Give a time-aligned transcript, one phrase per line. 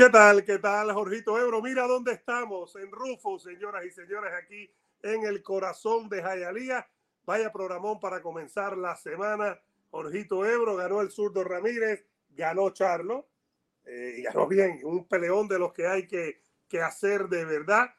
[0.00, 0.42] ¿Qué tal?
[0.46, 1.60] ¿Qué tal, Jorgito Ebro?
[1.60, 6.88] Mira dónde estamos, en Rufo, señoras y señores, aquí en el corazón de Jayalía.
[7.26, 9.60] Vaya programón para comenzar la semana.
[9.90, 13.28] Jorgito Ebro ganó el zurdo Ramírez, ganó Charlo,
[13.84, 14.80] eh, y ganó bien.
[14.84, 17.90] Un peleón de los que hay que, que hacer de verdad.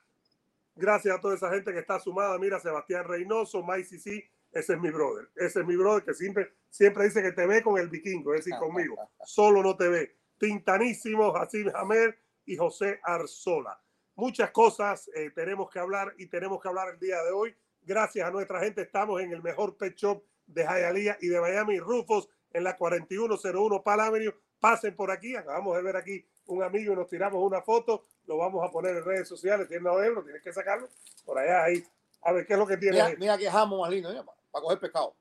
[0.75, 2.35] Gracias a toda esa gente que está sumada.
[2.39, 5.29] Mira, Sebastián Reynoso, Mike sí, ese es mi brother.
[5.35, 8.43] Ese es mi brother que siempre, siempre dice que te ve con el vikingo, es
[8.43, 8.95] decir, conmigo.
[9.23, 12.17] Solo no te ve Tintanísimo, Jacín Jamer
[12.47, 13.79] y José Arzola.
[14.15, 17.55] Muchas cosas eh, tenemos que hablar y tenemos que hablar el día de hoy.
[17.83, 21.79] Gracias a nuestra gente, estamos en el mejor pet shop de Hialeah y de Miami
[21.79, 24.33] Rufos en la 4101 Pal Avenue.
[24.59, 28.05] Pasen por aquí, acabamos de ver aquí un amigo y nos tiramos una foto.
[28.25, 29.67] Lo vamos a poner en redes sociales.
[29.67, 30.89] Tiene no euro, tienes que sacarlo
[31.23, 31.85] por allá ahí.
[32.23, 32.95] A ver qué es lo que tiene.
[32.95, 34.09] Mira, mira que jamón más lindo,
[34.51, 35.13] para coger pescado.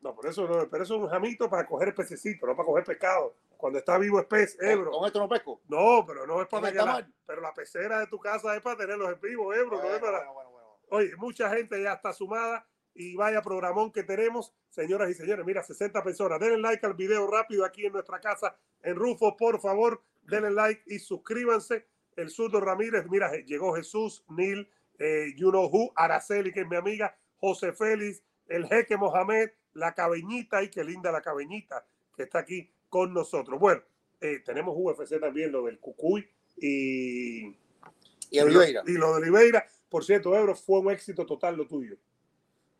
[0.00, 2.84] No, por eso no, pero eso es un jamito para coger pececito, no para coger
[2.84, 3.34] pescado.
[3.56, 4.92] Cuando está vivo es pez, Ebro.
[4.92, 5.60] ¿Con esto no pesco?
[5.68, 9.20] No, pero no es para la, Pero la pecera de tu casa es para tenerlos
[9.20, 9.82] vivos, Ebro.
[9.82, 10.24] no es para...
[10.90, 15.44] Oye, mucha gente ya está sumada y vaya programón que tenemos, señoras y señores.
[15.44, 16.40] Mira, 60 personas.
[16.40, 20.02] Denle like al video rápido aquí en nuestra casa en Rufo, por favor.
[20.22, 21.86] Denle like y suscríbanse.
[22.16, 24.68] El surdo Ramírez, mira, llegó Jesús, Neil,
[24.98, 29.94] eh, you know who, Araceli, que es mi amiga, José Félix, el jeque Mohamed, la
[29.94, 33.58] cabeñita, y qué linda la cabeñita que está aquí con nosotros.
[33.58, 33.82] Bueno,
[34.20, 37.56] eh, tenemos UFC también, lo del Cucuy y,
[38.30, 38.82] y, Oliveira.
[38.86, 39.66] y lo de Oliveira.
[39.88, 41.96] Por cierto, Ebro, fue un éxito total lo tuyo.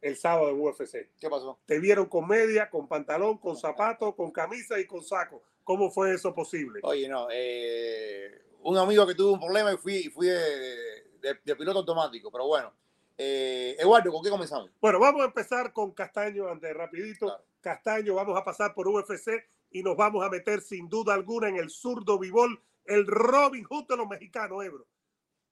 [0.01, 1.09] El sábado en UFC.
[1.19, 1.59] ¿Qué pasó?
[1.67, 5.43] Te vieron con media, con pantalón, con zapato, con camisa y con saco.
[5.65, 6.81] ¿Cómo fue eso posible?
[6.83, 12.31] Oye, no, eh, un amigo que tuvo un problema y fui, fui de, piloto automático,
[12.31, 12.73] pero bueno.
[13.21, 14.71] Eh, Eduardo, ¿con qué comenzamos?
[14.81, 17.45] Bueno, vamos a empezar con Castaño, antes rapidito.
[17.61, 21.57] Castaño, vamos a pasar por UFC y nos vamos a meter sin duda alguna en
[21.57, 24.87] el zurdo Vivol, el Robin Hood de los mexicanos, Ebro.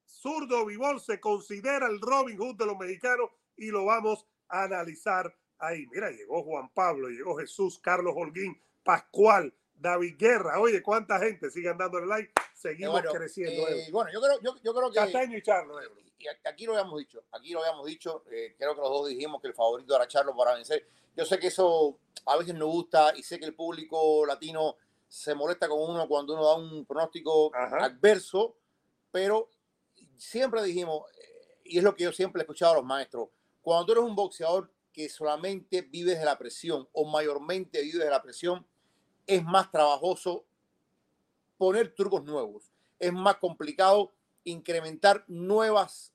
[0.07, 5.37] Zurdo Vivol se considera el Robin Hood de los mexicanos y lo vamos a analizar
[5.59, 5.87] ahí.
[5.89, 10.61] Mira, llegó Juan Pablo, llegó Jesús, Carlos Holguín, Pascual, David Guerra.
[10.61, 12.33] Oye, cuánta gente sigan dándole like.
[12.55, 13.69] Seguimos creciendo.
[13.69, 14.97] Eh, bueno, yo creo, yo, yo creo que.
[14.97, 16.01] Castaño y Charlo, Ebro.
[16.19, 18.25] Y aquí lo habíamos dicho, aquí lo habíamos dicho.
[18.31, 20.87] Eh, creo que los dos dijimos que el favorito era Charlo para vencer.
[21.15, 24.77] Yo sé que eso a veces no gusta y sé que el público latino
[25.09, 28.57] se molesta con uno cuando uno da un pronóstico adverso,
[29.11, 29.51] pero
[30.17, 33.29] siempre dijimos, eh, y es lo que yo siempre he escuchado a los maestros,
[33.63, 38.11] cuando tú eres un boxeador que solamente vives de la presión o mayormente vives de
[38.11, 38.67] la presión,
[39.27, 40.47] es más trabajoso
[41.57, 44.15] poner trucos nuevos, es más complicado
[44.45, 46.13] incrementar nuevas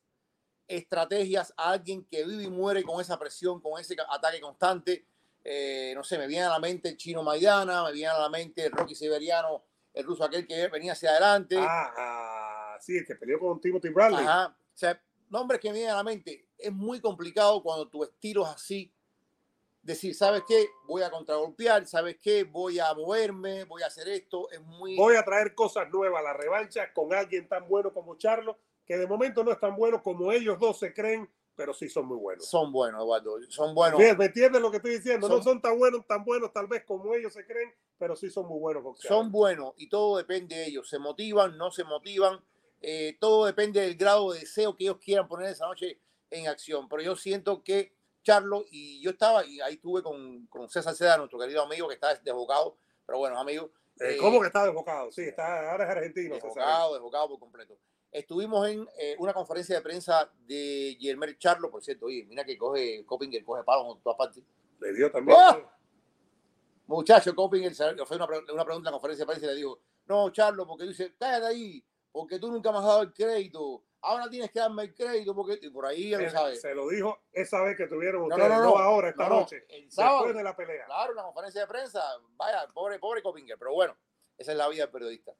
[0.68, 5.06] estrategias a alguien que vive y muere con esa presión, con ese ataque constante.
[5.44, 8.30] Eh, no sé, me viene a la mente el chino Maidana, me viene a la
[8.30, 11.58] mente el Rocky Siberiano, el ruso aquel que venía hacia adelante.
[11.60, 14.26] Ah, ah sí, el que peleó con Timothy Bradley.
[14.26, 14.56] Ajá.
[14.74, 16.48] O sea, nombres que me vienen a la mente.
[16.58, 18.94] Es muy complicado cuando tu estilo es así.
[19.82, 20.68] Decir, ¿sabes qué?
[20.86, 22.44] Voy a contragolpear, ¿sabes qué?
[22.44, 24.50] Voy a moverme, voy a hacer esto.
[24.52, 24.96] Es muy.
[24.96, 29.08] Voy a traer cosas nuevas, la revancha con alguien tan bueno como Charlo que de
[29.08, 32.46] momento no es tan bueno como ellos dos se creen, pero sí son muy buenos.
[32.46, 33.38] Son buenos, Eduardo.
[33.50, 33.98] Son buenos.
[34.18, 35.30] ¿Me entiendes lo que estoy diciendo?
[35.30, 38.48] no son tan buenos, tan buenos tal vez como ellos se creen, pero sí son
[38.48, 39.00] muy buenos.
[39.00, 40.90] Son buenos y todo depende de ellos.
[40.90, 42.44] Se motivan, no se motivan.
[42.82, 46.00] Eh, todo depende del grado de deseo que ellos quieran poner esa noche
[46.30, 46.90] en acción.
[46.90, 47.94] Pero yo siento que
[48.24, 51.96] Charlo, y yo estaba, y ahí estuve con, con César Seda, nuestro querido amigo que
[51.96, 53.72] está desbocado, pero bueno, amigo.
[54.00, 55.12] Eh, ¿Cómo que está desbocado?
[55.12, 56.36] Sí, está, ahora es argentino.
[56.36, 57.78] Desbocado, desbocado por completo.
[58.12, 62.58] Estuvimos en eh, una conferencia de prensa de Guillermo Charlo, por cierto, oye, mira que
[62.58, 64.44] coge Copinger, coge palo en todas partes.
[64.80, 65.38] Le dio también.
[65.40, 65.72] ¡Oh!
[66.88, 70.30] Muchacho, Copinger fue una, una, pregunta en la conferencia de prensa y le dijo, no,
[70.32, 73.84] Charlo, porque dice, cállate ahí, porque tú nunca me has dado el crédito.
[74.02, 76.60] Ahora tienes que darme el crédito porque y por ahí ya lo sabes.
[76.60, 80.18] Se lo dijo esa vez que tuvieron ustedes, no, no, ahora, esta noche, el sábado,
[80.18, 80.86] después de la pelea.
[80.86, 82.02] Claro, una conferencia de prensa.
[82.36, 83.96] Vaya, pobre, pobre Copinger, pero bueno,
[84.38, 85.34] esa es la vida del periodista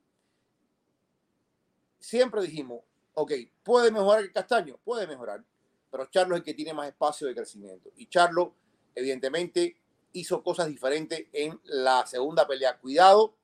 [2.02, 2.82] siempre dijimos,
[3.14, 3.32] ok,
[3.64, 4.78] ¿puede mejorar el Castaño?
[4.84, 5.44] Puede mejorar,
[5.90, 7.92] pero Charlo es el que tiene más espacio de crecimiento.
[7.96, 8.56] Y Charlo,
[8.96, 9.78] evidentemente,
[10.12, 12.78] hizo cosas diferentes en la segunda pelea.
[12.78, 13.36] Cuidado,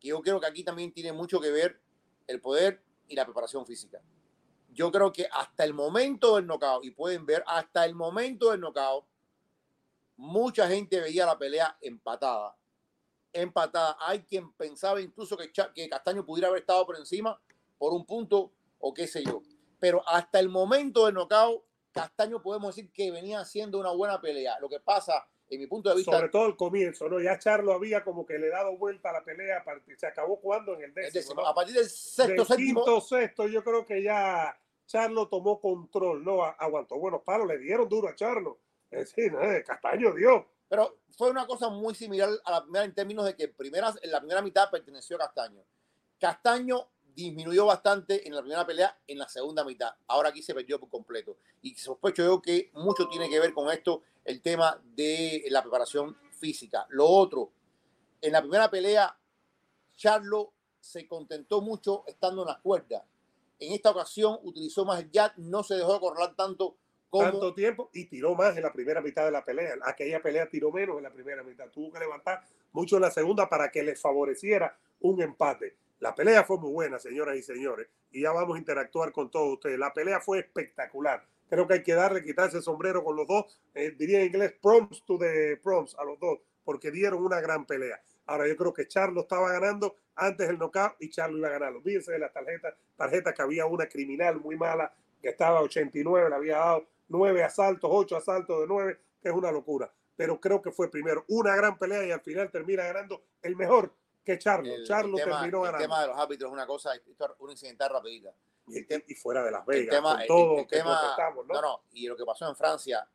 [0.00, 1.78] que yo creo que aquí también tiene mucho que ver
[2.26, 4.00] el poder y la preparación física.
[4.76, 8.60] Yo creo que hasta el momento del knockout, y pueden ver, hasta el momento del
[8.60, 9.06] knockout,
[10.16, 12.54] mucha gente veía la pelea empatada.
[13.32, 13.96] Empatada.
[14.00, 17.40] Hay quien pensaba incluso que, que Castaño pudiera haber estado por encima
[17.78, 19.40] por un punto o qué sé yo.
[19.78, 24.60] Pero hasta el momento del knockout, Castaño podemos decir que venía haciendo una buena pelea.
[24.60, 26.12] Lo que pasa en mi punto de vista.
[26.12, 27.18] Sobre todo el comienzo, ¿no?
[27.18, 29.64] Ya Charlo había como que le dado vuelta a la pelea,
[29.96, 31.06] se acabó cuando en el décimo.
[31.06, 31.40] El décimo.
[31.40, 31.46] ¿no?
[31.46, 34.54] A partir del sexto, del quinto, sexto, yo creo que ya
[34.86, 36.42] Charlo tomó control, ¿no?
[36.44, 38.58] Aguantó buenos palos, le dieron duro a Charlo.
[38.90, 39.64] Es decir, ¿eh?
[39.66, 40.46] Castaño dio.
[40.68, 44.20] Pero fue una cosa muy similar a la primera en términos de que en la
[44.20, 45.62] primera mitad perteneció a Castaño.
[46.18, 49.94] Castaño disminuyó bastante en la primera pelea, en la segunda mitad.
[50.06, 51.38] Ahora aquí se perdió por completo.
[51.62, 56.16] Y sospecho yo que mucho tiene que ver con esto, el tema de la preparación
[56.32, 56.86] física.
[56.90, 57.52] Lo otro,
[58.20, 59.18] en la primera pelea,
[59.96, 63.02] Charlo se contentó mucho estando en las cuerdas.
[63.58, 66.76] En esta ocasión utilizó más el jab, no se dejó correr tanto.
[67.10, 69.76] Tanto tiempo y tiró más en la primera mitad de la pelea.
[69.84, 71.70] Aquella pelea tiró menos en la primera mitad.
[71.70, 72.42] Tuvo que levantar
[72.72, 75.76] mucho en la segunda para que le favoreciera un empate.
[76.00, 79.54] La pelea fue muy buena, señoras y señores, y ya vamos a interactuar con todos
[79.54, 79.78] ustedes.
[79.78, 81.24] La pelea fue espectacular.
[81.48, 83.58] Creo que hay que darle, quitarse el sombrero con los dos.
[83.74, 87.64] Eh, diría en inglés, proms to the proms a los dos, porque dieron una gran
[87.64, 88.02] pelea.
[88.26, 91.72] Ahora yo creo que Charlo estaba ganando antes del knockout y Charlo iba a ganar.
[91.74, 94.92] Olvídense de las tarjetas, tarjetas que había una criminal muy mala
[95.22, 99.50] que estaba 89, le había dado nueve asaltos, ocho asaltos de nueve, que es una
[99.52, 99.92] locura.
[100.16, 103.92] Pero creo que fue primero una gran pelea y al final termina ganando el mejor
[104.24, 104.72] que Charlo.
[104.84, 105.78] Charlo terminó ganando.
[105.78, 106.90] El tema de los árbitros es una cosa,
[107.38, 108.34] un incidental rapidita.
[108.68, 111.00] Y, fuera de Las Vegas, el tema, todo el, tema,
[111.46, 111.62] ¿no?
[111.62, 111.82] ¿no?
[111.92, 113.08] y lo que pasó en Francia,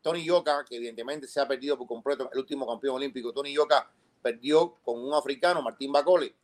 [0.00, 3.90] Tony Yoka, que evidentemente se ha perdido por completo, el último campeón olímpico, Tony Yoka
[4.22, 6.34] perdió con un africano, Martín Bacole.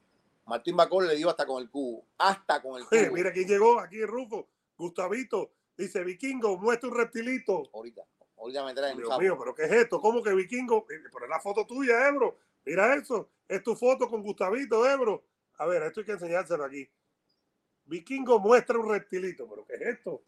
[0.46, 3.14] Martín Bacole le dio hasta con el cubo, hasta con el cubo.
[3.14, 7.70] mira quién llegó aquí Rufo, Gustavito, dice Vikingo, muestra un reptilito.
[7.72, 8.02] Ahorita,
[8.38, 8.96] ahorita me traen.
[8.96, 10.00] Dios mío, pero ¿qué es esto?
[10.00, 10.86] ¿Cómo que Vikingo?
[10.90, 12.38] Eh, pero es la foto tuya, Ebro.
[12.64, 15.24] Mira eso, es tu foto con Gustavito, Ebro.
[15.58, 16.88] A ver, esto hay que enseñárselo aquí.
[17.84, 20.22] Vikingo muestra un reptilito, pero ¿qué es esto?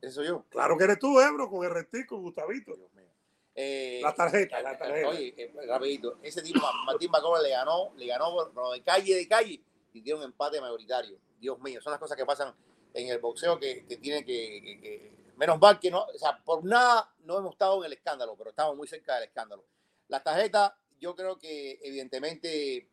[0.00, 0.44] Eso yo.
[0.50, 2.74] Claro que eres tú, Ebro, con el reptil, con Gustavito.
[2.74, 3.13] Dios mío.
[3.54, 5.08] Eh, la tarjeta, la tarjeta.
[5.08, 9.28] Oye, eh, rapidito, ese tipo, Martín Bacora le ganó, le ganó pero de calle de
[9.28, 9.62] calle
[9.92, 11.18] y tiene un empate mayoritario.
[11.38, 12.54] Dios mío, son las cosas que pasan
[12.92, 16.64] en el boxeo que, que tiene que, que, menos mal que no, o sea, por
[16.64, 19.64] nada no hemos estado en el escándalo, pero estamos muy cerca del escándalo.
[20.08, 22.88] La tarjeta, yo creo que evidentemente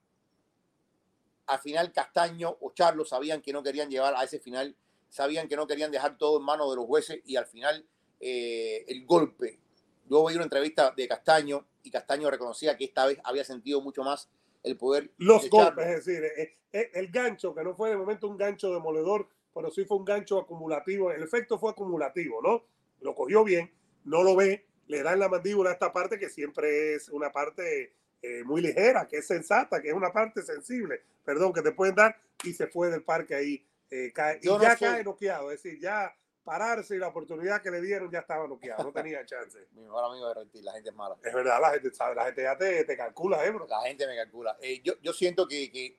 [1.48, 4.76] al final Castaño o Charlo sabían que no querían llevar a ese final,
[5.10, 7.86] sabían que no querían dejar todo en manos de los jueces y al final
[8.20, 9.60] eh, el golpe.
[10.10, 14.04] Yo vi una entrevista de Castaño y Castaño reconocía que esta vez había sentido mucho
[14.04, 14.30] más
[14.64, 15.12] el poder.
[15.18, 18.74] Los golpes, es decir, eh, eh, el gancho, que no fue de momento un gancho
[18.74, 21.12] demoledor, pero sí fue un gancho acumulativo.
[21.12, 22.66] El efecto fue acumulativo, ¿no?
[23.02, 23.72] Lo cogió bien,
[24.06, 27.94] no lo ve, le da en la mandíbula esta parte que siempre es una parte
[28.22, 31.96] eh, muy ligera, que es sensata, que es una parte sensible, perdón, que te pueden
[31.96, 33.66] dar y se fue del parque ahí.
[33.90, 37.82] Eh, cae, y ya cae noqueado, es decir, ya pararse y la oportunidad que le
[37.82, 39.68] dieron ya estaba noqueado, no tenía chance.
[39.74, 41.18] Mi mejor amigo de rentir, la gente es mala.
[41.24, 43.68] Es verdad, la gente sabe, la gente ya te, te calcula, ¿eh, bro?
[43.68, 44.58] La gente me calcula.
[44.62, 45.98] Eh, yo, yo siento que, que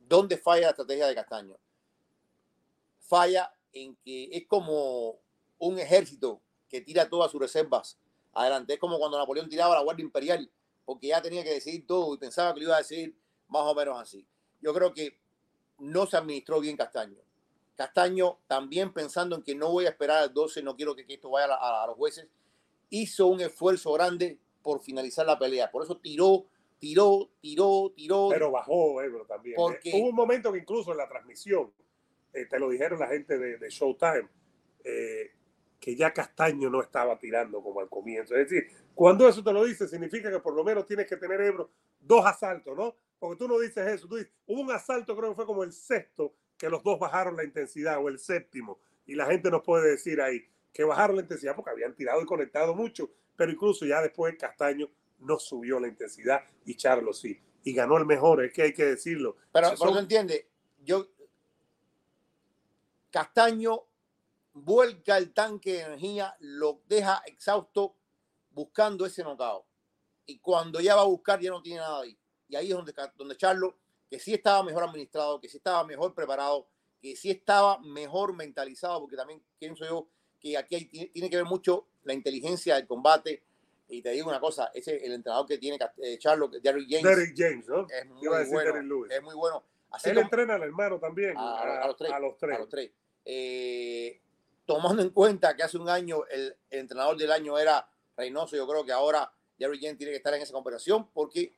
[0.00, 1.56] ¿dónde falla la estrategia de Castaño?
[3.00, 5.18] Falla en que es como
[5.58, 7.98] un ejército que tira todas sus reservas
[8.32, 8.74] adelante.
[8.74, 10.50] Es como cuando Napoleón tiraba la Guardia Imperial
[10.84, 13.16] porque ya tenía que decidir todo y pensaba que lo iba a decir
[13.48, 14.26] más o menos así.
[14.60, 15.18] Yo creo que
[15.78, 17.18] no se administró bien Castaño.
[17.76, 21.30] Castaño, también pensando en que no voy a esperar al 12, no quiero que, esto
[21.30, 22.28] vaya a, los jueces,
[22.90, 25.70] hizo un esfuerzo grande por finalizar la pelea.
[25.70, 26.46] Por eso tiró,
[26.78, 28.28] tiró, tiró, tiró.
[28.30, 29.54] Pero bajó, Ebro, también.
[29.54, 29.56] ¿eh?
[29.56, 29.90] Porque...
[29.94, 31.72] Hubo un momento que incluso en la transmisión,
[32.32, 34.28] eh, te lo dijeron la gente de, de Showtime,
[34.84, 35.32] eh,
[35.80, 38.36] que ya Castaño no estaba tirando como al comienzo.
[38.36, 41.40] Es decir, cuando eso te lo dice, significa que por lo menos tienes que tener,
[41.40, 42.94] Ebro, dos asaltos, ¿no?
[43.18, 44.06] Porque tú no dices eso.
[44.06, 47.36] Tú dices, hubo un asalto, creo que fue como el sexto, que los dos bajaron
[47.36, 48.78] la intensidad, o el séptimo.
[49.04, 52.24] Y la gente nos puede decir ahí que bajaron la intensidad porque habían tirado y
[52.24, 53.10] conectado mucho.
[53.34, 54.88] Pero incluso ya después Castaño
[55.18, 57.36] no subió la intensidad y Charlo sí.
[57.64, 59.38] Y ganó el mejor, es que hay que decirlo.
[59.50, 60.50] Pero, eso entiende,
[60.84, 61.08] yo.
[63.10, 63.82] Castaño
[64.52, 67.96] vuelca el tanque de energía, lo deja exhausto
[68.52, 69.66] buscando ese nocao.
[70.26, 72.16] Y cuando ya va a buscar, ya no tiene nada ahí.
[72.46, 73.78] Y ahí es donde, donde Charlo,
[74.12, 76.68] que sí estaba mejor administrado, que sí estaba mejor preparado,
[77.00, 80.06] que sí estaba mejor mentalizado, porque también pienso yo
[80.38, 83.42] que aquí hay, tiene que ver mucho la inteligencia del combate.
[83.88, 87.04] Y te digo una cosa, ese el entrenador que tiene eh, Charlo, Derrick James.
[87.04, 87.86] Derrick James, ¿no?
[87.88, 89.06] Es muy bueno.
[89.08, 89.64] Es muy bueno.
[89.90, 91.32] Así Él entrena al hermano también.
[91.38, 92.12] A, los tres.
[92.12, 92.56] A los tres.
[92.56, 92.90] A los tres.
[93.24, 94.20] Eh,
[94.66, 98.84] tomando en cuenta que hace un año el, entrenador del año era Reynoso, yo creo
[98.84, 101.56] que ahora Jerry Jane tiene que estar en esa conversación porque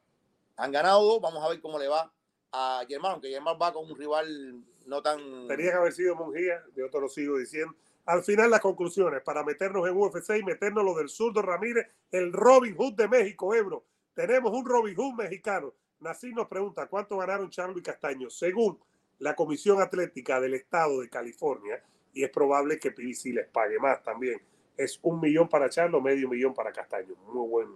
[0.54, 1.20] han ganado dos.
[1.20, 2.14] Vamos a ver cómo le va
[2.54, 5.48] a Germán, aunque Germán va con un rival no tan.
[5.48, 7.74] Tenía que haber sido Monjía, yo te lo sigo diciendo.
[8.06, 12.32] al final las conclusiones para meternos en UFC y meternos lo del zurdo Ramírez, el
[12.32, 13.84] Robin Hood de México, Ebro.
[14.14, 15.74] Tenemos un Robin Hood mexicano.
[15.98, 18.30] Nací nos pregunta cuánto ganaron Charlo y Castaño.
[18.30, 18.78] Según
[19.18, 21.82] la Comisión Atlética del Estado de California,
[22.12, 24.40] y es probable que PBC les pague más también.
[24.76, 27.16] Es un millón para Charlo, medio millón para Castaño.
[27.32, 27.68] Muy buen,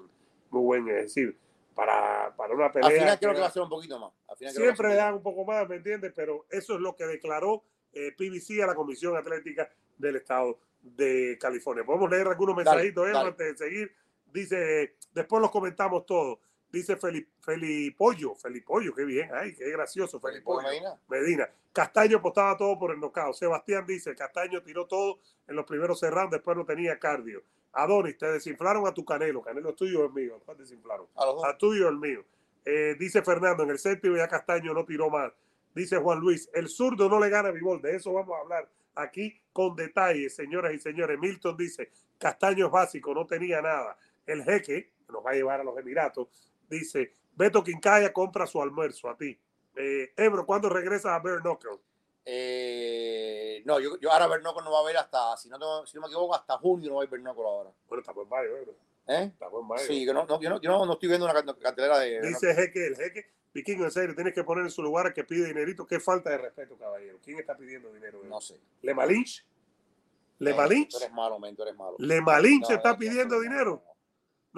[0.51, 1.37] muy buen, es decir,
[1.79, 2.89] para, para una pelea.
[2.89, 4.13] Al final creo que va a ser un poquito más.
[4.53, 6.13] siempre le dan un poco más, ¿me entiendes?
[6.13, 11.39] Pero eso es lo que declaró eh, PBC a la Comisión Atlética del Estado de
[11.41, 11.85] California.
[11.85, 13.95] Podemos leer algunos mensajitos dale, antes de seguir.
[14.27, 16.41] Dice, después los comentamos todos.
[16.69, 20.69] Dice Felipe, Felipollo, Felipollo, qué bien, ay, qué gracioso, Felipollo.
[20.69, 21.01] Medina.
[21.07, 21.49] Medina.
[21.73, 23.33] Castaño apostaba todo por el nocao.
[23.33, 27.45] Sebastián dice, Castaño tiró todo en los primeros cerrados, después no tenía cardio.
[27.73, 31.07] Adonis, te desinflaron a tu canelo, canelo es tuyo o el mío, desinflaron.
[31.15, 32.25] A, a tuyo o el mío.
[32.65, 35.33] Eh, dice Fernando, en el séptimo ya Castaño no tiró más.
[35.75, 38.69] Dice Juan Luis, el zurdo no le gana a Bivol, de eso vamos a hablar
[38.95, 41.19] aquí con detalles, señoras y señores.
[41.19, 43.97] Milton dice, Castaño es básico, no tenía nada.
[44.27, 46.29] El jeque, que nos va a llevar a los Emiratos,
[46.69, 49.39] dice, Beto Quincaya compra su almuerzo a ti.
[49.77, 51.79] Eh, Ebro, ¿cuándo regresas a Bare Knuckle?
[52.25, 55.97] Eh, no, yo, yo ahora Knuckle no va a ver hasta, si no, tengo, si
[55.97, 57.71] no me equivoco, hasta junio no va a Bare Knuckle ahora.
[57.89, 58.57] Bueno, está en mayo.
[59.07, 59.33] ¿Eh?
[59.33, 59.85] Está en mayo.
[59.87, 62.21] Sí, yo no, no, yo no, yo no, estoy viendo una cartelera de...
[62.21, 65.25] Dice Jeque, el Jeque, Vikingo, en serio, tienes que poner en su lugar a que
[65.25, 65.87] pide dinerito.
[65.87, 67.19] Qué falta de respeto, caballero.
[67.25, 68.21] ¿Quién está pidiendo dinero?
[68.25, 68.61] No sé.
[68.83, 69.45] ¿Le Malinch?
[70.39, 70.91] ¿Le Malinch?
[70.91, 71.97] Tú eres malo, men, tú eres malo.
[71.99, 73.83] ¿Le Malinch está pidiendo dinero?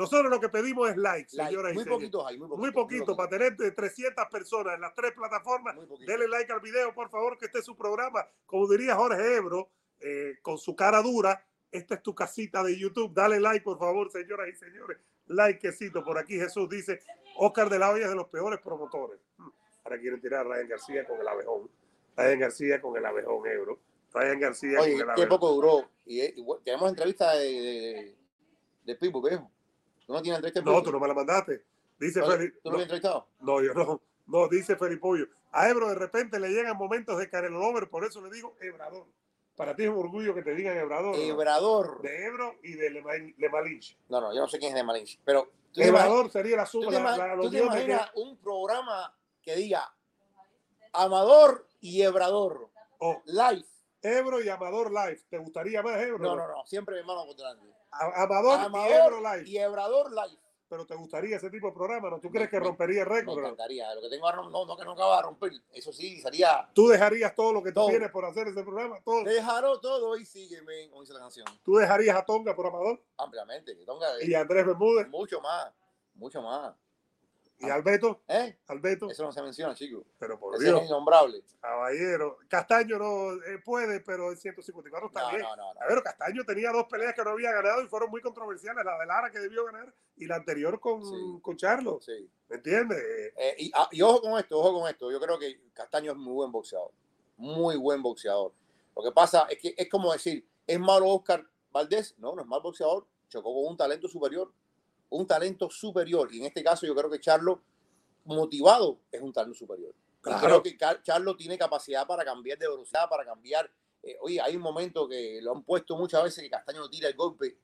[0.00, 1.50] Nosotros lo que pedimos es likes, like.
[1.50, 2.04] señoras muy y señores.
[2.11, 5.12] Poquito hay, muy poquito, muy poquito, muy poquito, para tener 300 personas en las tres
[5.12, 5.76] plataformas.
[6.07, 8.26] Denle like al video, por favor, que este es su programa.
[8.47, 9.69] Como diría Jorge Ebro,
[10.00, 13.12] eh, con su cara dura, esta es tu casita de YouTube.
[13.12, 14.97] Dale like, por favor, señoras y señores.
[15.26, 16.38] Likecito por aquí.
[16.38, 17.00] Jesús dice,
[17.37, 19.21] Oscar de la Hoya es de los peores promotores.
[19.37, 19.50] Hmm.
[19.85, 21.71] Ahora quieren tirar a Ryan García con el abejón.
[22.16, 23.78] Ryan García con el abejón, Ebro.
[24.14, 25.28] Ryan García Oye, con el qué abejón.
[25.28, 25.90] poco duró.
[26.07, 28.16] Y, y, tenemos entrevista de, de,
[28.85, 29.50] de Pipo, viejo.
[30.11, 30.69] ¿Tú no tienes entrevista?
[30.69, 31.62] No, tú no me la mandaste.
[32.00, 32.59] Dice ¿Tú, Felipe.
[32.64, 33.29] ¿Tú no, lo has entrevistado?
[33.38, 34.00] No, yo no.
[34.26, 35.29] No, dice Felipollo.
[35.52, 39.07] A Ebro de repente le llegan momentos de Canelo Lover, por eso le digo Ebrador.
[39.55, 41.14] Para ti es un orgullo que te digan Ebrador.
[41.14, 41.99] Ebrador.
[41.99, 42.02] ¿no?
[42.02, 43.97] De Ebro y de Le, Le Malinche.
[44.09, 45.49] No, no, yo no sé quién es de Malinche, pero...
[45.76, 46.87] Ebrador sería la suma.
[46.87, 48.21] ¿Tú te, la, la, la, ¿tú te imaginas que...
[48.21, 49.95] un programa que diga
[50.93, 53.23] Amador y Ebrador oh.
[53.26, 53.64] live?
[54.02, 55.21] Ebro y Amador live.
[55.31, 56.19] ¿Te gustaría más Ebro?
[56.19, 56.67] No, no, no.
[56.67, 57.79] Siempre mi hermano delante.
[57.90, 59.49] Amador, Amador y Ebro live.
[59.49, 60.38] Y Ebrador live.
[60.68, 62.20] Pero te gustaría ese tipo de programa, ¿no?
[62.20, 63.35] ¿Tú crees que rompería el récord?
[63.35, 63.92] Me encantaría.
[63.92, 65.52] Lo que tengo ahora no, no, que no acaba de romper.
[65.73, 66.70] Eso sí, sería.
[66.73, 69.00] ¿Tú dejarías todo lo que tú tienes por hacer ese programa?
[69.04, 69.25] Todo.
[69.25, 71.47] Dejaró todo y sígueme, como dice la canción.
[71.64, 73.02] ¿Tú dejarías a Tonga por Amador?
[73.16, 73.75] Ampliamente.
[73.85, 75.09] Tonga, ¿Y a Andrés Bermúdez?
[75.09, 75.73] Mucho más.
[76.14, 76.73] Mucho más.
[77.62, 78.23] ¿Y Alberto?
[78.26, 78.57] ¿Eh?
[78.69, 79.11] Alberto.
[79.11, 80.02] Eso no se menciona, chico.
[80.19, 80.81] Pero por Ese Dios.
[80.83, 81.43] es innombrable.
[81.61, 82.38] Caballero.
[82.49, 85.43] Castaño no eh, puede, pero en 154 está No, bien.
[85.43, 85.81] no, no, no.
[85.81, 88.83] A ver, Castaño tenía dos peleas que no había ganado y fueron muy controversiales.
[88.83, 91.38] La de Lara que debió ganar y la anterior con, Sí.
[91.43, 92.00] con Charlo.
[92.00, 92.31] Sí.
[92.49, 92.99] ¿Me entiendes?
[93.37, 95.11] Eh, y, ah, y ojo con esto, ojo con esto.
[95.12, 96.93] Yo creo que Castaño es muy buen boxeador.
[97.37, 98.52] Muy buen boxeador.
[98.97, 102.14] Lo que pasa es que es como decir, ¿es malo Oscar Valdés?
[102.19, 103.07] No, no es mal boxeador.
[103.29, 104.50] Chocó con un talento superior.
[105.11, 106.33] Un talento superior.
[106.33, 107.62] Y en este caso yo creo que Charlo,
[108.25, 109.95] motivado, es un talento superior.
[110.21, 110.40] Claro.
[110.40, 113.71] Creo que Charlo tiene capacidad para cambiar de velocidad, para cambiar.
[114.02, 117.14] eh, oye, hay un momento que lo han puesto muchas veces que Castaño tira el
[117.14, 117.57] golpe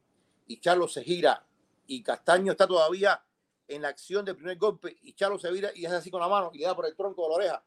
[0.47, 1.45] y Charlo se gira
[1.87, 3.23] y Castaño está todavía
[3.69, 6.29] en la acción del primer golpe y Charlo se vira y hace así con la
[6.29, 7.65] mano y le da por el tronco de la oreja.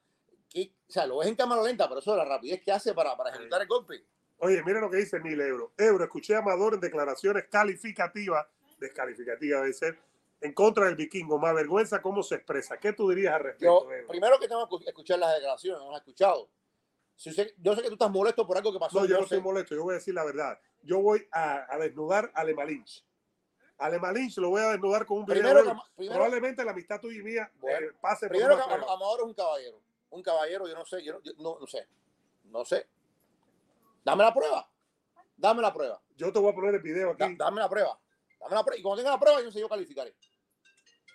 [0.50, 2.94] Que, o sea, lo ves en cámara lenta, pero eso es la rapidez que hace
[2.94, 4.04] para, para ejecutar el golpe.
[4.40, 5.74] Oye, mira lo que dice Mil Euro.
[5.78, 8.48] Euro, escuché a Amador en declaraciones calificativas,
[8.80, 10.00] descalificativas debe ser,
[10.42, 11.38] en contra del vikingo.
[11.38, 12.78] Más vergüenza cómo se expresa.
[12.80, 16.00] ¿Qué tú dirías al respecto, Yo, primero que tengo que escuchar las declaraciones, no las
[16.00, 16.50] he escuchado.
[17.16, 19.02] Si yo sé que tú estás molesto por algo que pasó.
[19.02, 20.58] No, yo no estoy molesto, yo voy a decir la verdad.
[20.84, 23.04] Yo voy a, a desnudar a Lema Lynch.
[23.78, 25.26] A lo voy a desnudar con un.
[25.26, 28.58] Primero de que primero- Probablemente la amistad tuya y mía Bueno, eh, pase por Primero
[28.58, 29.82] que Amador es un caballero.
[30.10, 31.88] Un caballero, yo no sé, yo no, yo no, no sé.
[32.46, 32.88] No sé.
[34.04, 34.70] Dame la prueba.
[35.38, 36.02] Dame la prueba.
[36.18, 37.36] Yo te voy a poner el video aquí.
[37.38, 37.98] Da- dame la prueba.
[38.39, 38.79] Dame la prueba.
[38.79, 40.13] Y cuando tenga la prueba, yo sé yo calificaré.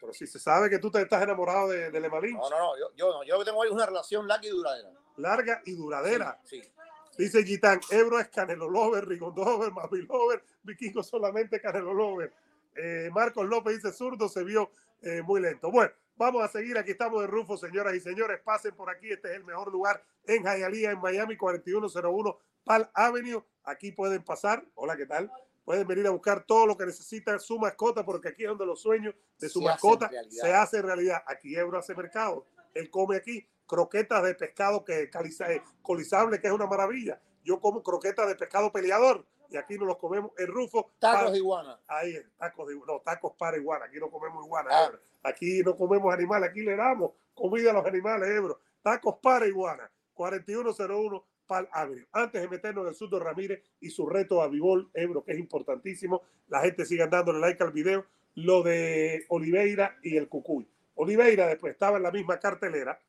[0.01, 2.59] Pero si se sabe que tú te estás enamorado de, de Lema Lynch, No, no,
[2.59, 2.79] no.
[2.79, 3.25] Yo, yo no.
[3.25, 4.91] Yo tengo ahí una relación larga y duradera.
[5.17, 6.41] larga y duradera.
[6.45, 6.63] Sí.
[6.63, 6.71] sí.
[7.17, 12.33] Dice Gitán, Ebro es Canelo Lover, Rigondo Lover, Mavi Lover, Vikingo solamente Canelo Lover.
[12.77, 15.71] Eh, Marcos López dice, zurdo se vio eh, muy lento.
[15.71, 16.77] Bueno, vamos a seguir.
[16.77, 18.41] Aquí estamos en Rufo, señoras y señores.
[18.45, 19.11] Pasen por aquí.
[19.13, 23.45] Este es el mejor lugar en Hialeah, en Miami, 4101 Pal Avenue.
[23.63, 24.65] Aquí pueden pasar.
[24.75, 25.31] Hola, ¿qué tal?
[25.65, 28.81] Pueden venir a buscar todo lo que necesita su mascota, porque aquí es donde los
[28.81, 31.23] sueños de su Se mascota se hacen realidad.
[31.27, 32.47] Aquí Ebro hace mercado.
[32.75, 37.21] Él come aquí croquetas de pescado que caliza- eh, colizable, que es una maravilla.
[37.43, 40.91] yo como croquetas de pescado peleador y aquí nos los comemos en Rufo.
[40.99, 41.79] Tacos de iguana.
[41.87, 43.85] Ahí, tacos de no, tacos para iguana.
[43.85, 44.91] Aquí no comemos iguana, ah.
[45.23, 48.61] Aquí no comemos animales, aquí le damos comida a los animales, Ebro.
[48.83, 49.91] Tacos para iguana.
[50.15, 52.07] 4101 Pal Avenue.
[52.13, 55.39] Antes de meternos en el Surdo Ramírez y su reto a Vivol, Ebro, que es
[55.39, 58.07] importantísimo, la gente siga dándole like al video.
[58.37, 60.69] Lo de Oliveira y el Cucuy.
[60.97, 63.01] Oliveira después estaba en la misma cartelera.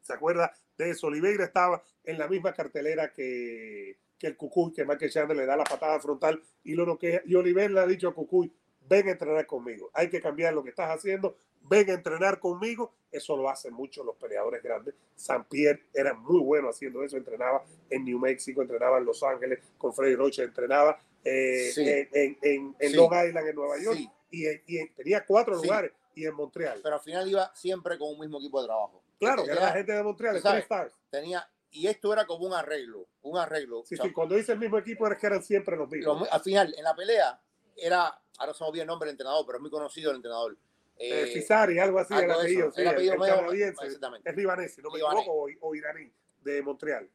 [0.00, 1.08] ¿Se acuerda de eso?
[1.08, 5.56] Oliveira estaba en la misma cartelera que, que el Cucuy, que Michael Chandler le da
[5.56, 8.52] la patada frontal y lo que y Oliveira le ha dicho a Cucuy,
[8.90, 9.90] ven a entrenar conmigo.
[9.94, 12.92] Hay que cambiar lo que estás haciendo ven a entrenar conmigo.
[13.10, 14.94] Eso lo hacen mucho los peleadores grandes.
[15.14, 17.16] San Pierre era muy bueno haciendo eso.
[17.16, 22.76] Entrenaba en New Mexico, entrenaba en Los Ángeles con Freddy Rocha, entrenaba eh, en, en,
[22.78, 23.98] en Long Island, en Nueva York.
[24.30, 26.80] Y, tenía cuatro lugares y en Montreal.
[26.82, 29.02] Pero al final iba siempre con un mismo equipo de trabajo.
[29.18, 30.94] Claro, que era la gente de Montreal, tres Stars.
[31.10, 33.82] Tenía, y esto era como un arreglo, un arreglo.
[33.84, 36.28] Sí, sí, cuando dice el mismo equipo era que eran siempre los mismos.
[36.30, 37.40] al final, en la pelea,
[37.76, 40.56] era, ahora se me olvida el nombre del entrenador, pero es muy conocido el entrenador.
[40.96, 43.86] Eh, Fisari, algo así, el apellido, sí, el, apellido canadiense,
[44.24, 46.12] es libanés, no me equivoco, o, iraní,
[46.42, 47.08] de Montreal.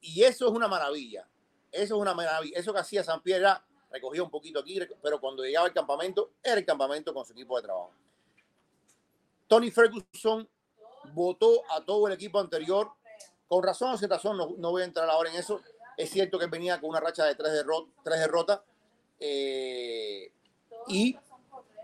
[0.00, 1.28] Y eso es una maravilla,
[1.72, 5.20] eso es una maravilla, eso que hacía San Pierre era, recogía un poquito aquí, pero
[5.20, 7.92] cuando llegaba al campamento, era el campamento con su equipo de trabajo.
[9.48, 10.48] Tony Ferguson
[11.12, 12.92] votó a todo el equipo anterior,
[13.48, 15.60] con razón o sin razón, no, no voy a entrar ahora en eso,
[15.96, 18.60] es cierto que venía con una racha de tres, derrot tres derrotas
[19.22, 20.32] eh,
[20.88, 21.16] y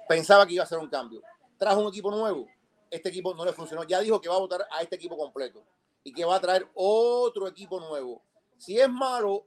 [0.09, 1.23] pensaba que iba a hacer un cambio
[1.59, 2.47] trajo un equipo nuevo.
[2.91, 3.85] Este equipo no le funcionó.
[3.85, 5.63] Ya dijo que va a votar a este equipo completo
[6.05, 8.23] y que va a traer otro equipo nuevo.
[8.57, 9.47] Si es malo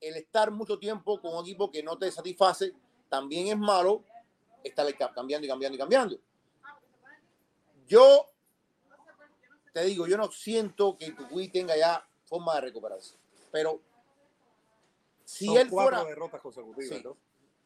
[0.00, 2.72] el estar mucho tiempo con un equipo que no te satisface,
[3.08, 4.02] también es malo
[4.64, 6.18] estar cambiando y cambiando y cambiando.
[7.86, 8.26] Yo
[9.72, 13.16] te digo, yo no siento que Tucuy tenga ya forma de recuperarse,
[13.52, 13.80] pero
[15.24, 17.16] si él cuatro fuera derrotas consecutivas, ¿no?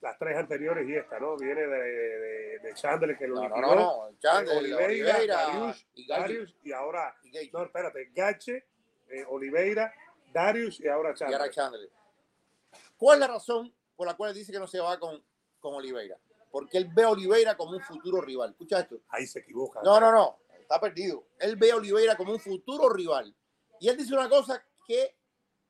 [0.01, 1.37] las tres anteriores y esta, ¿no?
[1.37, 6.57] Viene de, de, de Chandler que lo no, no, no, Chandler, Oliveira, Darius, y, Darius,
[6.63, 7.17] y ahora,
[7.53, 8.67] no, espérate, Gache,
[9.09, 9.93] eh, Oliveira,
[10.33, 11.39] Darius y ahora Chandler.
[11.39, 11.91] Y ahora Chandler.
[12.97, 15.23] ¿Cuál es la razón por la cual dice que no se va con,
[15.61, 16.17] con Oliveira?
[16.51, 18.51] Porque él ve a Oliveira como un futuro rival.
[18.51, 19.01] Escucha esto.
[19.09, 19.81] Ahí se equivoca.
[19.83, 21.27] No, no, no, está perdido.
[21.39, 23.35] Él ve a Oliveira como un futuro rival.
[23.81, 25.17] Y él dice una cosa que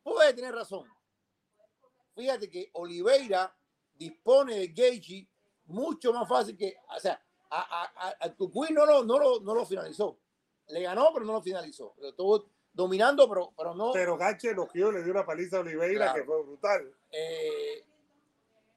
[0.02, 0.86] puede tener razón.
[2.18, 3.54] Fíjate que Oliveira
[3.94, 5.28] dispone de Gagey
[5.66, 8.34] mucho más fácil que, o sea, a, a,
[8.72, 10.18] no lo, no, lo, no lo finalizó.
[10.66, 11.94] Le ganó, pero no lo finalizó.
[11.98, 13.92] Lo estuvo dominando, pero, pero no.
[13.92, 16.92] Pero Gache dio le dio una paliza a Oliveira que fue brutal.
[17.12, 17.84] Eh,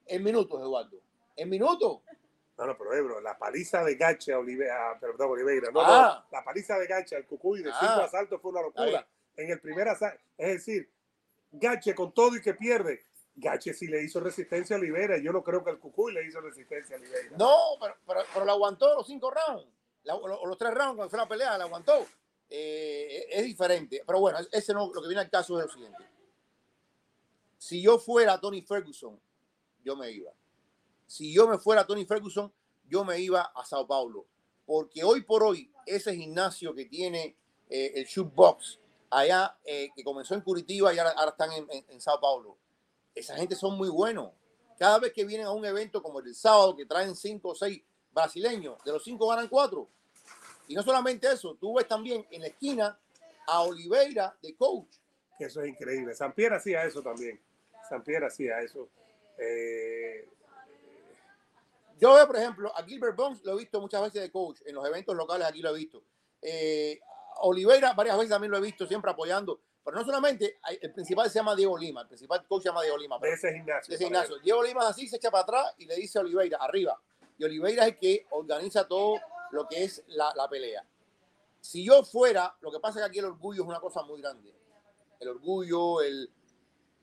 [0.06, 1.00] en minutos, Eduardo.
[1.34, 1.98] En minutos.
[2.56, 6.24] No, no, pero Ebro, la paliza de Gache a Oliveira, perdón, Oliveira, no, ah.
[6.30, 8.04] no, la paliza de Gache al Cucuy de cinco ah.
[8.04, 9.04] asaltos fue una locura.
[9.34, 10.88] En el primer asalto, es decir,
[11.50, 15.18] Gache con todo y que pierde, Gache sí le hizo resistencia a Oliveira.
[15.18, 17.36] Yo no creo que el Cucuy le hizo resistencia a Oliveira.
[17.38, 19.66] No, pero, pero, pero lo aguantó los cinco rounds.
[20.04, 22.06] los, tres rounds cuando fue la pelea, la aguantó.
[22.50, 24.02] Eh, es diferente.
[24.06, 26.04] Pero bueno, ese no, lo que viene al caso es lo siguiente.
[27.56, 29.18] Si yo fuera Tony Ferguson,
[29.82, 30.32] yo me iba.
[31.06, 32.52] Si yo me fuera Tony Ferguson,
[32.84, 34.26] yo me iba a Sao Paulo.
[34.66, 37.36] Porque hoy por hoy, ese gimnasio que tiene
[37.70, 42.58] eh, el shootbox allá, eh, que comenzó en Curitiba y ahora, están en Sao Paulo,
[43.14, 44.30] esa gente son muy buenos.
[44.78, 47.54] Cada vez que vienen a un evento como el del sábado, que traen cinco o
[47.54, 49.88] seis brasileños, de los cinco ganan cuatro.
[50.68, 52.98] Y no solamente eso, tú ves también en la esquina
[53.46, 54.96] a Oliveira de coach.
[55.38, 56.14] Eso es increíble.
[56.14, 57.40] Sampier hacía eso también.
[57.88, 58.88] Sampier hacía eso.
[59.38, 60.28] Eh,
[61.98, 64.60] Yo veo, por ejemplo, a Gilbert Bones lo he visto muchas veces de coach.
[64.64, 66.02] En los eventos locales aquí lo he visto.
[66.40, 67.00] Eh,
[67.40, 69.60] Oliveira varias veces también lo he visto siempre apoyando.
[69.84, 72.98] Pero no solamente, el principal se llama Diego Lima, el principal coach se llama Diego
[72.98, 73.18] Lima.
[73.18, 73.94] De ese gimnasio.
[73.94, 74.38] ese gimnasio.
[74.38, 77.00] Diego Lima así se echa para atrás y le dice a Oliveira, arriba.
[77.36, 80.84] Y Oliveira es el que organiza todo lo que es la, la pelea.
[81.60, 84.20] Si yo fuera, lo que pasa es que aquí el orgullo es una cosa muy
[84.20, 84.52] grande.
[85.20, 86.30] El orgullo, el...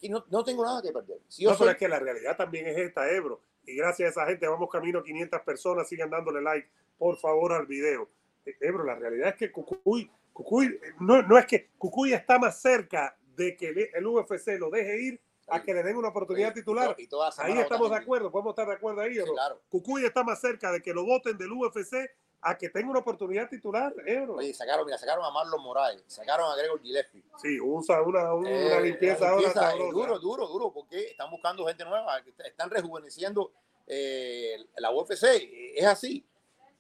[0.02, 1.20] Y no, no tengo nada que perder.
[1.28, 3.42] Si yo no, pero es que la realidad también es esta, Ebro.
[3.66, 5.88] Y gracias a esa gente vamos camino a 500 personas.
[5.88, 8.10] Sigan dándole like, por favor, al video.
[8.62, 13.14] Ebro, la realidad es que Cucuy Cucuy, no, no es que Cucuy está más cerca
[13.36, 16.96] de que el UFC lo deje ir a que le den una oportunidad titular.
[17.40, 19.18] ahí estamos de acuerdo, podemos estar de acuerdo ahí.
[19.68, 23.50] Cucuy está más cerca de que lo voten del UFC a que tenga una oportunidad
[23.50, 23.94] titular.
[24.06, 27.22] ¿eh, Oye, sacaron, mira, sacaron a Marlon Moraes, sacaron a Gregor Gillespie.
[27.42, 29.74] Sí, usa una, una, eh, limpieza, ahora.
[29.92, 33.52] duro, duro, duro, porque están buscando gente nueva, están rejuveneciendo
[33.86, 35.26] eh, la UFC.
[35.76, 36.26] Es así.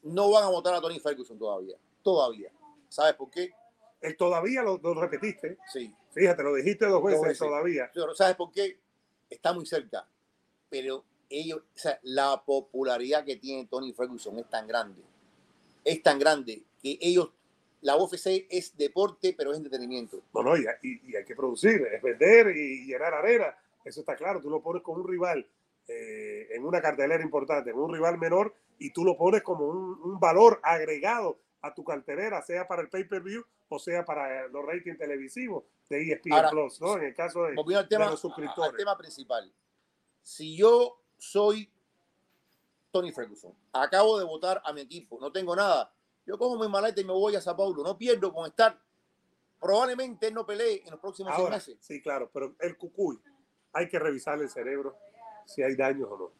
[0.01, 1.75] No van a votar a Tony Ferguson todavía.
[2.01, 2.49] Todavía.
[2.89, 3.51] ¿Sabes por qué?
[4.01, 5.57] Él todavía lo, lo repetiste.
[5.71, 5.93] Sí.
[6.11, 7.89] Fíjate, lo dijiste dos veces, todavía.
[7.93, 8.79] Pero ¿sabes por qué?
[9.29, 10.07] Está muy cerca.
[10.69, 15.01] Pero ellos, o sea, la popularidad que tiene Tony Ferguson es tan grande.
[15.83, 17.29] Es tan grande que ellos,
[17.81, 20.21] la UFC es deporte, pero es entretenimiento.
[20.33, 23.55] No, no, y, y- y hay que producir, es vender y llenar arena.
[23.85, 24.41] Eso está claro.
[24.41, 25.45] Tú lo pones con un rival
[25.87, 30.19] eh, en una cartelera importante, un rival menor, y tú lo pones como un, un
[30.19, 35.63] valor agregado a tu cartelera, sea para el pay-per-view o sea para los ratings televisivos
[35.89, 36.97] de ESPN Ahora, Plus, ¿no?
[36.97, 38.71] En el caso de, al de tema, los suscriptores.
[38.71, 39.53] al tema principal.
[40.21, 41.71] Si yo soy
[42.91, 45.93] Tony Ferguson, acabo de votar a mi equipo, no tengo nada,
[46.25, 48.79] yo cojo mi maleta y me voy a Sao Paulo, no pierdo con estar.
[49.59, 51.77] Probablemente él no pelee en los próximos seis Ahora, meses.
[51.81, 53.19] sí, claro, pero el cucuy,
[53.73, 54.95] hay que revisar el cerebro
[55.45, 56.31] si hay daños o no.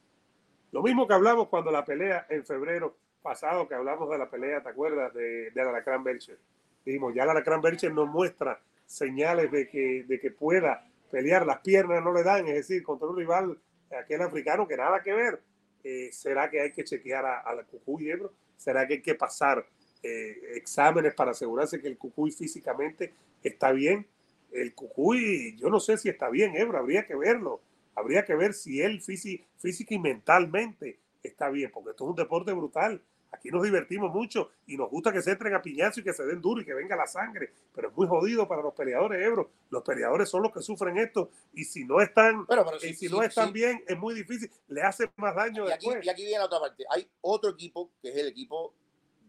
[0.71, 4.61] Lo mismo que hablamos cuando la pelea en febrero pasado, que hablamos de la pelea,
[4.61, 5.13] ¿te acuerdas?
[5.13, 6.37] De, de Alacrán Belcher.
[6.85, 12.03] Dijimos, ya Alacrán Belcher nos muestra señales de que, de que pueda pelear, las piernas
[12.03, 13.57] no le dan, es decir, contra un rival,
[13.99, 15.39] aquel africano que nada que ver.
[15.83, 18.33] Eh, ¿Será que hay que chequear a, la cucuy, Ebro?
[18.57, 19.65] ¿Será que hay que pasar
[20.03, 24.05] eh, exámenes para asegurarse que el cucuy físicamente está bien?
[24.51, 27.61] el Cucuy, yo no sé si está bien, Ebro, habría que verlo.
[27.95, 32.51] Habría que ver si él física y mentalmente está bien, porque esto es un deporte
[32.53, 33.01] brutal.
[33.31, 36.25] Aquí nos divertimos mucho y nos gusta que se entren a piñazo y que se
[36.25, 39.51] den duro y que venga la sangre, pero es muy jodido para los peleadores, Ebro.
[39.69, 43.09] Los peleadores son los que sufren esto y si no están, pero y si sí,
[43.09, 43.53] no están sí.
[43.53, 46.05] bien, es muy difícil, le hace más daño Y aquí, después.
[46.05, 46.83] y aquí viene la otra parte.
[46.89, 48.73] Hay otro equipo que es el equipo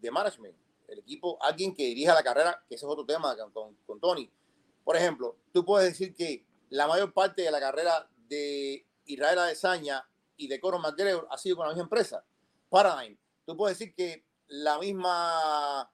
[0.00, 0.57] de management.
[0.88, 4.00] El equipo, alguien que dirija la carrera, que ese es otro tema con, con- con
[4.00, 4.31] Tony.
[4.83, 10.07] Por ejemplo, tú puedes decir que la mayor parte de la carrera de Israel Adesanya
[10.40, 12.24] y de Conor McGregor ha sido con la misma empresa,
[12.70, 13.16] Paradigm.
[13.44, 15.90] Tú puedes decir que la misma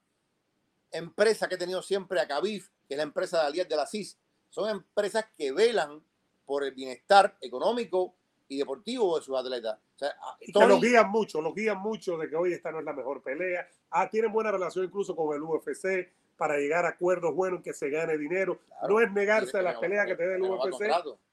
[0.93, 3.87] empresa que ha tenido siempre a Khabib, que es la empresa de Alias de la
[3.87, 4.17] CIS,
[4.49, 6.01] son empresas que velan
[6.45, 8.15] por el bienestar económico
[8.49, 9.79] y deportivo de sus atletas.
[9.97, 12.79] O sea, Y que los guían mucho, los guían mucho de que hoy esta no
[12.79, 13.69] es la mejor pelea.
[13.91, 17.89] Ah, tienen buena relación incluso con el UFC para llegar a acuerdos buenos que se
[17.91, 18.59] gane dinero.
[18.69, 18.89] Claro.
[18.95, 20.79] no es negarse a las peleas que te dé el UFC,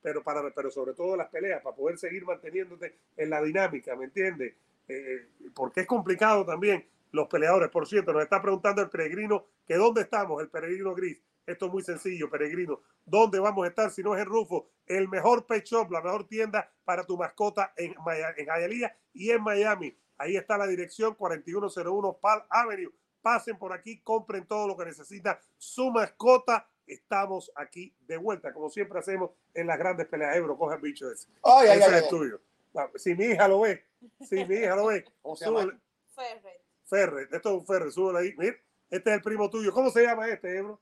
[0.01, 4.05] pero, para, pero sobre todo las peleas, para poder seguir manteniéndote en la dinámica, ¿me
[4.05, 4.53] entiendes?
[4.87, 7.69] Eh, porque es complicado también los peleadores.
[7.69, 11.21] Por cierto, nos está preguntando el peregrino que dónde estamos, el peregrino gris.
[11.45, 12.79] Esto es muy sencillo, peregrino.
[13.05, 14.69] ¿Dónde vamos a estar si no es en Rufo?
[14.87, 19.29] El mejor pet shop, la mejor tienda para tu mascota en, Maya- en Hialeah y
[19.31, 19.95] en Miami.
[20.17, 22.91] Ahí está la dirección 4101 Pal Avenue.
[23.23, 26.69] Pasen por aquí, compren todo lo que necesita su mascota.
[26.85, 30.35] Estamos aquí de vuelta, como siempre hacemos en las grandes peleas.
[30.35, 31.29] Ebro, coge el bicho ese.
[31.41, 32.09] Ay, ay, Ese ay, es ay.
[32.09, 32.41] tuyo.
[32.75, 33.85] Ah, Si mi hija lo ve,
[34.27, 35.05] si mi hija lo ve,
[35.35, 35.79] súbele.
[36.13, 36.61] Ferret.
[36.83, 38.35] Ferre, esto es un Ferre, súbelo ahí.
[38.37, 38.57] Mira,
[38.89, 39.71] este es el primo tuyo.
[39.71, 40.81] ¿Cómo se llama este, Ebro?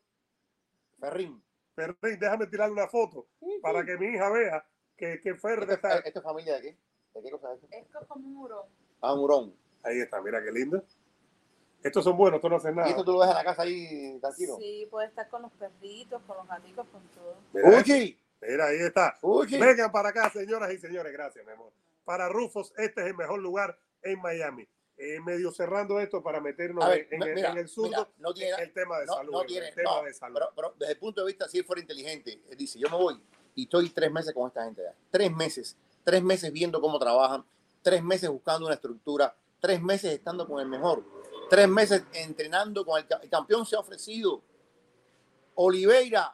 [0.99, 1.43] Ferrín.
[1.75, 3.27] Ferrín, déjame tirarle una foto
[3.61, 4.65] para que mi hija vea
[4.97, 5.97] que, que Ferre ¿Esto, está.
[5.99, 6.77] es- esto es familia de qué?
[7.13, 7.99] ¿De qué cosa es esto?
[7.99, 8.67] Es como un muro.
[9.01, 9.55] Ah, un hurón.
[9.83, 10.83] Ahí está, mira qué lindo.
[11.83, 12.89] Estos son buenos, estos no hacen ¿Y nada.
[12.89, 14.57] esto tú lo dejas en la casa ahí tranquilo?
[14.59, 17.37] Sí, puede estar con los perritos, con los gaticos, con todo.
[17.53, 18.19] Mira, ¡Uchi!
[18.41, 19.17] mira, ahí está.
[19.21, 19.57] ¡Uchi!
[19.57, 21.11] Vengan para acá, señoras y señores.
[21.11, 21.71] Gracias, mi amor.
[22.05, 24.67] Para Rufos, este es el mejor lugar en Miami.
[24.97, 28.99] Eh, medio cerrando esto para meternos ver, en, mira, el surdo, no tiene, el tema
[28.99, 29.31] de no, salud.
[29.31, 30.35] no el tiene, tema no, de salud.
[30.35, 32.97] pero, pero desde el punto de vista, si él fuera inteligente, él dice, yo me
[32.97, 33.19] voy
[33.55, 34.93] y estoy tres meses con esta gente ya.
[35.09, 35.75] Tres meses.
[36.03, 37.43] Tres meses viendo cómo trabajan.
[37.81, 39.35] Tres meses buscando una estructura.
[39.59, 41.03] Tres meses estando con el mejor.
[41.51, 44.41] Tres meses entrenando con el, ca- el campeón se ha ofrecido.
[45.55, 46.33] Oliveira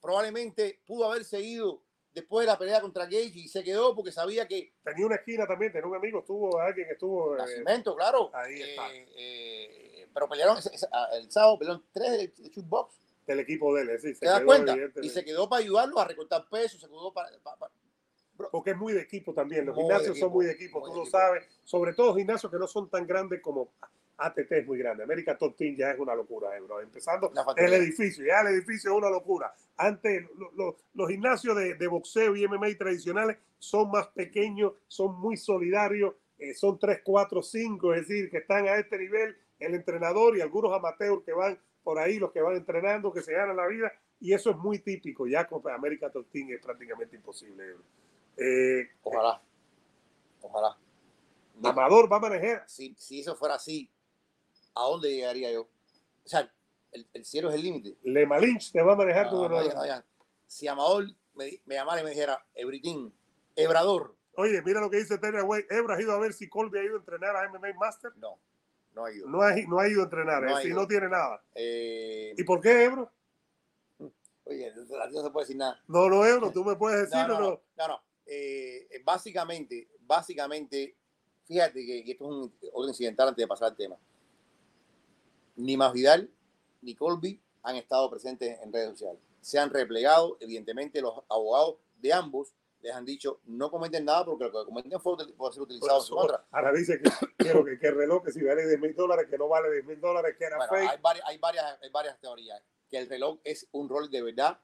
[0.00, 4.46] probablemente pudo haber seguido después de la pelea contra Gage y se quedó porque sabía
[4.46, 7.34] que Tenía una esquina también, tenía un amigo, estuvo alguien que estuvo.
[7.34, 8.30] eh, Nacimiento, claro.
[8.34, 8.94] ahí está.
[8.94, 10.58] Eh, eh, pero pelearon
[10.92, 12.94] ah, el sábado, pelearon tres de, shootbox.
[13.26, 14.76] del equipo de él, sí, se ¿Te das quedó cuenta?
[15.02, 17.30] Y se quedó para ayudarlo a recortar peso, se quedó para.
[17.42, 17.72] para- para-
[18.52, 19.66] Porque es muy de equipo también.
[19.66, 21.18] Los Muy gimnasios son muy de equipo, muy tú de lo equipo.
[21.18, 21.48] sabes.
[21.64, 23.72] Sobre todo gimnasios que no son tan grandes como
[24.16, 25.02] ATT es muy grande.
[25.02, 26.80] América Top Team ya es una locura, eh, bro.
[26.80, 29.52] Empezando el edificio, ya el edificio es una locura.
[29.76, 35.18] Antes, lo- lo- los gimnasios de, de boxeo y MMA tradicionales son más pequeños, son
[35.18, 39.74] muy solidarios, eh, son 3, 4, 5, es decir, que están a este nivel, el
[39.74, 43.56] entrenador y algunos amateurs que van por ahí, los que van entrenando, que se ganan
[43.56, 45.26] la vida, y eso es muy típico.
[45.26, 47.72] Ya con América Top Team es prácticamente imposible.
[47.72, 47.82] bro.
[48.36, 49.40] Eh, Ojalá.
[50.40, 50.76] Ojalá.
[51.56, 52.64] No, Amador va a manejar.
[52.66, 53.88] si, si eso fuera así,
[54.74, 55.62] ¿a dónde llegaría yo?
[55.62, 56.50] O sea,
[56.92, 57.96] el, el cielo es el límite.
[58.02, 60.04] Le Malinch te va a manejar tu No, no.
[60.46, 63.12] Si Amador me, llamara y me dijera, Ebritín,
[63.56, 65.66] Ebrador, Oye, mira lo que dice Terry Way.
[65.70, 68.12] Ebra ha ido a ver si Colby ha ido a entrenar a MMA Master.
[68.16, 68.38] no.
[68.92, 69.28] no ha ido.
[69.28, 71.42] No ha, no ha ido a entrenar, No es ha decir, no tiene nada.
[71.54, 73.12] Eh, ¿Y por qué, Ebro?
[74.44, 74.72] oye,
[75.12, 75.80] no se puede decir nada.
[75.86, 77.38] No, no, Ebro, tú me puedes decir no.
[77.38, 77.60] no.
[77.76, 78.02] no, no.
[78.26, 80.96] Eh, básicamente, básicamente,
[81.44, 83.96] fíjate que, que esto es un otro incidental antes de pasar al tema.
[85.56, 86.30] Ni Masvidal
[86.82, 89.20] ni Colby han estado presentes en redes sociales.
[89.40, 94.44] Se han replegado, evidentemente, los abogados de ambos les han dicho no comenten nada porque
[94.44, 96.44] lo que comenten fue puede ser utilizado en su contra.
[96.50, 99.38] Ahora dice que quiero que, que el reloj, que si vale 10 mil dólares, que
[99.38, 100.90] no vale 10 mil dólares, que era Bueno, fake.
[100.90, 102.62] hay varias, hay, varias, hay varias teorías.
[102.90, 104.58] Que el reloj es un Rolex de verdad,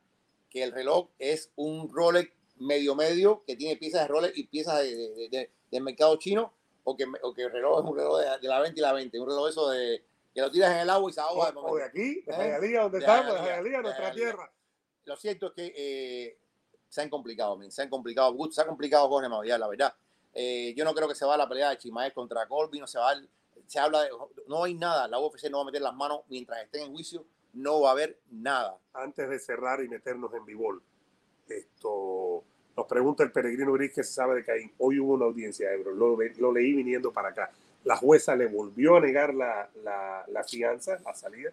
[0.50, 4.80] que el reloj es un Rolex medio medio, que tiene piezas de Rolex y piezas
[4.82, 6.52] de, de- de- del mercado chino,
[6.84, 8.92] o que, o que el reloj es un reloj de, de la 20 y la
[8.92, 11.50] 20, un reloj eso de que lo tiras en el agua y se ahoga.
[11.50, 11.76] de O, o momento.
[11.78, 12.78] de aquí, de ¿Eh?
[12.80, 14.50] Donde De estamos, de Jayalía, nuestra tierra.
[15.04, 16.38] Lo cierto es que eh,
[16.88, 19.94] se han complicado, se han complicado, se ha complicado Jorge Masvidal, la verdad.
[20.34, 22.86] Eh, yo no creo que se va a la pelea de Chimaez contra Colby, no
[22.86, 23.22] se va a-
[23.66, 24.10] se habla de,
[24.46, 27.24] no hay nada, la UFC no va a meter las manos mientras estén en juicio,
[27.52, 28.76] no va a haber nada.
[28.92, 30.82] Antes de cerrar y meternos en bivol,
[31.48, 32.44] esto
[32.76, 34.72] nos pregunta el peregrino Gris que se sabe de Caín.
[34.78, 37.50] Hoy hubo una audiencia, Ebro, lo leí viniendo para acá.
[37.84, 41.50] La jueza le volvió a negar la, la, la fianza, la salida,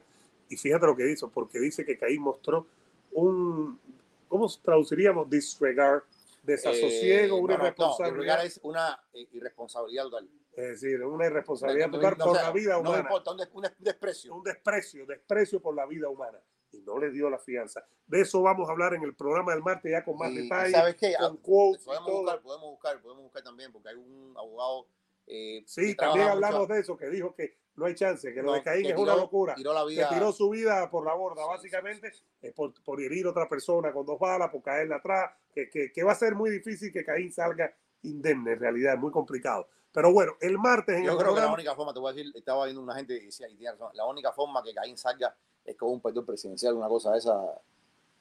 [0.50, 2.68] y fíjate lo que hizo, porque dice que Caín mostró
[3.14, 3.80] un,
[4.28, 5.30] ¿cómo traduciríamos?
[5.30, 6.04] Disregard,
[6.44, 8.18] desasosiego, Eh, una no, no, no, irresponsabilidad.
[8.18, 9.00] irregular es una
[9.34, 10.30] irresponsabilidad total.
[10.56, 13.00] es decir, una irresponsabilidad No, total no, por o sea, la vida No humana.
[13.00, 14.36] importa, un, des- un des- un desprecio.
[14.36, 16.40] un desprecio, desprecio por la vida humana.
[16.72, 17.86] Y no le dio la fianza.
[18.06, 20.42] De eso vamos a hablar en el programa del martes ya con más Y- y
[20.44, 21.14] detalle, ¿Sabes qué?
[21.18, 24.88] Ah, quotes Podemos buscar, podemos buscar, podemos buscar también, porque hay un abogado.
[25.28, 28.42] Eh, Sí, que también hablamos mucho- de eso, que dijo que no hay chance, que
[28.42, 29.54] lo no, de Caín que es tiró- una locura.
[29.56, 30.10] Tiró la Que vida.
[30.10, 33.92] tiró su vida por la borda, Sí, básicamente, sí, por, por herir a otra persona
[33.92, 37.04] con dos balas, por caerle atrás, que, que, que va a ser muy difícil que
[37.06, 37.72] Caín salga
[38.04, 39.68] indemne, en realidad, es muy complicado.
[39.92, 42.16] Pero bueno, el martes en Yo el creo que la única forma, te voy a
[42.16, 43.48] decir, estaba viendo una gente y decía,
[43.94, 45.36] la única forma que Caín salga
[45.66, 47.36] es con un perdón presidencial, una cosa de esa,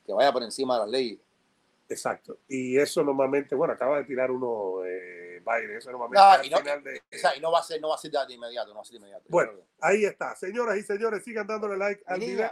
[0.04, 1.20] que vaya por encima de las leyes.
[1.88, 6.46] exacto, y eso normalmente, bueno, acaba de tirar uno eh, Biden, eso normalmente No, es
[6.46, 6.98] y no- final de...
[7.14, 8.80] O sea, y no va a ser, no va a ser de inmediato, no va
[8.82, 9.24] a ser de inmediato.
[9.28, 10.34] Bueno, Ahí está.
[10.34, 12.50] Señoras y señores, sigan dándole like al video.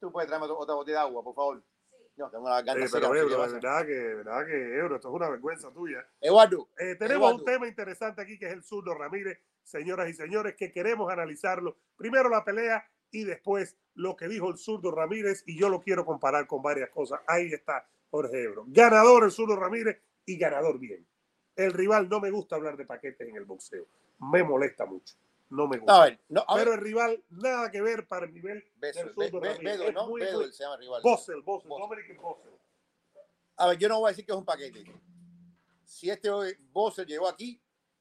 [0.00, 1.62] tú puedes traerme otra botella de agua, por favor.
[2.16, 4.96] No, tengo la Sí, garganta seca, pero Ebro, va de verdad que, verdad que, Ebro,
[4.96, 6.06] esto es una vergüenza tuya.
[6.20, 7.36] Eduardo, Eh, tenemos Eduardo.
[7.38, 11.76] un tema interesante aquí que es el zurdo Ramírez, señoras y señores, que queremos analizarlo.
[11.94, 16.06] Primero la pelea y después lo que dijo el zurdo Ramírez y yo lo quiero
[16.06, 17.20] comparar con varias cosas.
[17.26, 18.64] Ahí está Jorge Ebro.
[18.68, 21.06] Ganador el zurdo Ramírez y ganador bien.
[21.56, 23.86] El rival no me gusta hablar de paquetes en el boxeo.
[24.18, 25.14] Me molesta mucho.
[25.48, 26.02] No me gusta.
[26.02, 28.98] a ver, no, a ver, Pero el rival nada que ver para el nivel Beso,
[29.00, 29.78] del Be- zurdo Be- Ramírez.
[29.78, 30.08] Bedo, ¿no?
[30.08, 31.02] muy, Bedo, se llama rival.
[31.02, 32.16] Bossel, Bossel, Bossel.
[32.16, 32.52] Bossel.
[33.56, 34.84] A ver, yo no voy a decir que es un paquete.
[35.84, 36.28] Si este
[36.72, 37.60] Bosser llegó aquí,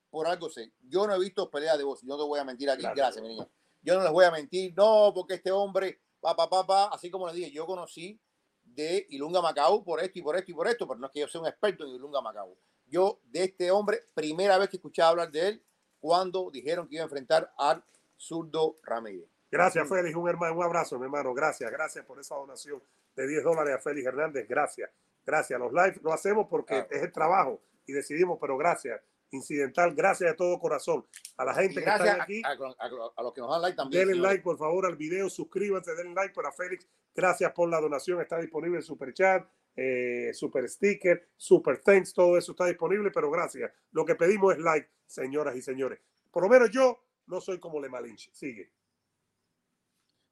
[0.09, 0.71] por algo sé.
[0.81, 2.07] Yo no he visto peleas de Bosser.
[2.09, 2.81] Yo no te voy a mentir aquí.
[2.81, 2.95] Claro.
[2.95, 3.47] Gracias, mi niña.
[3.83, 4.73] Yo no les voy a mentir.
[4.75, 8.19] No, porque este hombre, pa, pa, pa, pa, así como le dije, yo conocí
[8.63, 11.19] de Ilunga Macau por esto y por esto y por esto, pero no es que
[11.19, 12.57] yo sea un experto en Ilunga Macau.
[12.87, 15.63] Yo de este hombre, primera vez que escuchaba hablar de él,
[15.99, 17.83] cuando dijeron que iba a enfrentar al
[18.15, 19.27] zurdo Ramírez.
[19.51, 19.87] Gracias.
[19.87, 20.15] Félix.
[20.15, 21.33] Un, hermano, un abrazo, mi hermano.
[21.33, 22.81] Gracias, gracias por esa donación
[23.15, 24.47] de 10 dólares a Félix Hernández.
[24.47, 24.89] Gracias.
[25.25, 25.59] Gracias.
[25.59, 26.87] Los live lo hacemos porque Claro.
[26.91, 29.01] es el trabajo y decidimos, pero gracias.
[29.31, 31.05] Incidental, gracias de todo corazón.
[31.37, 33.75] A la gente que está aquí, a, a- a- a los que nos dan like
[33.75, 34.01] también.
[34.01, 34.31] denle señores.
[34.33, 35.29] like, por favor, al video.
[35.29, 36.87] Suscríbanse, denle like para Félix.
[37.13, 38.21] Gracias por la donación.
[38.21, 39.45] Está disponible el super chat,
[39.75, 42.13] eh, super sticker, super thanks.
[42.13, 43.71] Todo eso está disponible, pero gracias.
[43.91, 45.99] Lo que pedimos es like, señoras y señores.
[46.31, 48.29] Por lo menos yo no soy como Le Malinche.
[48.33, 48.71] Sigue.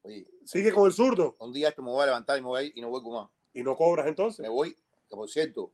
[0.04, 2.60] Oye, Sigue con el zurdo un día esto me voy a levantar y me voy
[2.60, 3.30] a ir y no vuelvo más.
[3.54, 4.40] y no cobras entonces.
[4.42, 5.72] Me voy, que por cierto,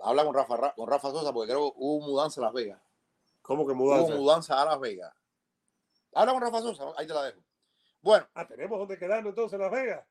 [0.00, 2.80] habla con Rafa, Ra- con Rafa Sosa porque creo que hubo mudanza a Las Vegas.
[3.42, 4.14] ¿Cómo que Hubo mudanza?
[4.14, 5.14] mudanza a Las Vegas.
[6.12, 7.40] Habla con Rafa Sosa, ahí te la dejo.
[8.02, 10.06] Bueno, Ah, tenemos donde quedarnos entonces en Las Vegas.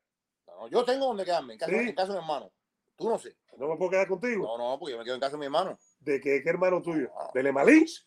[0.59, 1.77] No, yo tengo donde quedarme, en casa, Sí.
[1.89, 2.51] en casa de mi hermano.
[2.95, 3.35] Tú no sé.
[3.57, 4.45] No me puedo quedar contigo.
[4.45, 5.77] No, no, porque yo me quedo en casa de mi hermano.
[5.99, 7.09] ¿De qué, qué hermano tuyo?
[7.13, 7.31] No.
[7.33, 8.03] ¿De Le Malinche?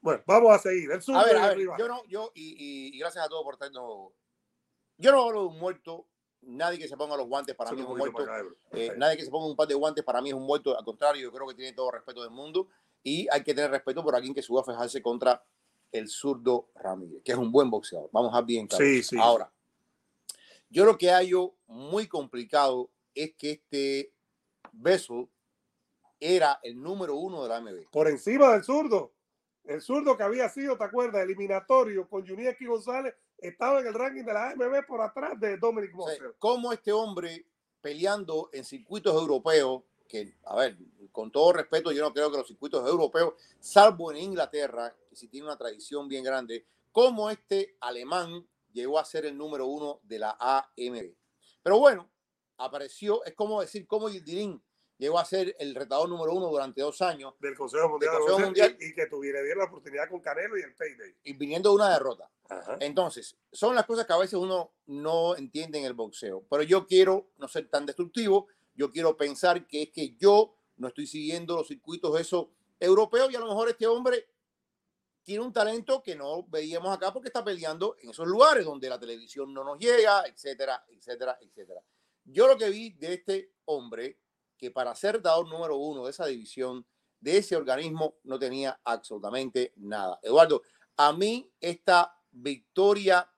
[0.00, 0.90] Bueno, vamos a seguir.
[0.90, 3.28] El zurdo A ver, a el ver, yo no, yo, y, y- y gracias a
[3.28, 4.12] todos por estarnos.
[4.96, 6.06] Yo no hablo de un muerto.
[6.42, 8.22] Nadie que se ponga los guantes para mí es un muerto.
[8.22, 8.42] acá.
[8.72, 10.76] Eh, nadie que se ponga un par de guantes para mí es un muerto.
[10.76, 12.68] Al contrario, yo creo que tiene todo respeto del mundo.
[13.02, 15.42] Y hay que tener respeto por alguien que suba a fijarse contra
[15.92, 18.08] el zurdo Ramírez, que es un buen boxeador.
[18.12, 18.82] Vamos a bien claro.
[18.84, 19.16] Sí, sí.
[19.20, 19.52] Ahora,
[20.70, 24.14] yo lo que hallo muy complicado es que este
[24.72, 25.28] Beso
[26.20, 27.90] era el número uno de la MB.
[27.90, 29.12] Por encima del zurdo.
[29.64, 31.22] El zurdo que había sido, ¿te acuerdas?
[31.22, 35.90] Eliminatorio con Junieki González estaba en el ranking de la AMB por atrás de Dominic
[35.98, 36.34] O sea, Moser.
[36.38, 37.46] cómo este hombre
[37.80, 40.76] peleando en circuitos europeos que, a ver,
[41.12, 45.28] con todo respeto, yo no creo que los circuitos europeos, salvo en Inglaterra, que sí
[45.28, 50.18] tiene una tradición bien grande, como este alemán llegó a ser el número uno de
[50.18, 51.14] la AMB.
[51.62, 52.10] Pero bueno,
[52.56, 54.60] apareció, es como decir, como Yildirim
[54.98, 57.34] llegó a ser el retador número uno durante dos años.
[57.40, 58.76] Del Consejo Mundial, Consejo de Mundial.
[58.78, 61.16] Y, y que tuviera bien la oportunidad con Canelo y el Payday.
[61.24, 62.30] Y viniendo de una derrota.
[62.48, 62.76] Ajá.
[62.80, 66.44] Entonces, son las cosas que a veces uno no entiende en el boxeo.
[66.50, 68.48] Pero yo quiero no ser tan destructivo.
[68.74, 73.36] Yo quiero pensar que es que yo no estoy siguiendo los circuitos esos europeos y
[73.36, 74.26] a lo mejor este hombre
[75.30, 78.98] tiene un talento que no veíamos acá porque está peleando en esos lugares donde la
[78.98, 81.80] televisión no nos llega, etcétera, etcétera, etcétera.
[82.24, 84.18] Yo lo que vi de este hombre,
[84.58, 86.84] que para ser dador número uno de esa división,
[87.20, 90.18] de ese organismo, no tenía absolutamente nada.
[90.20, 90.62] Eduardo,
[90.96, 93.30] a mí esta victoria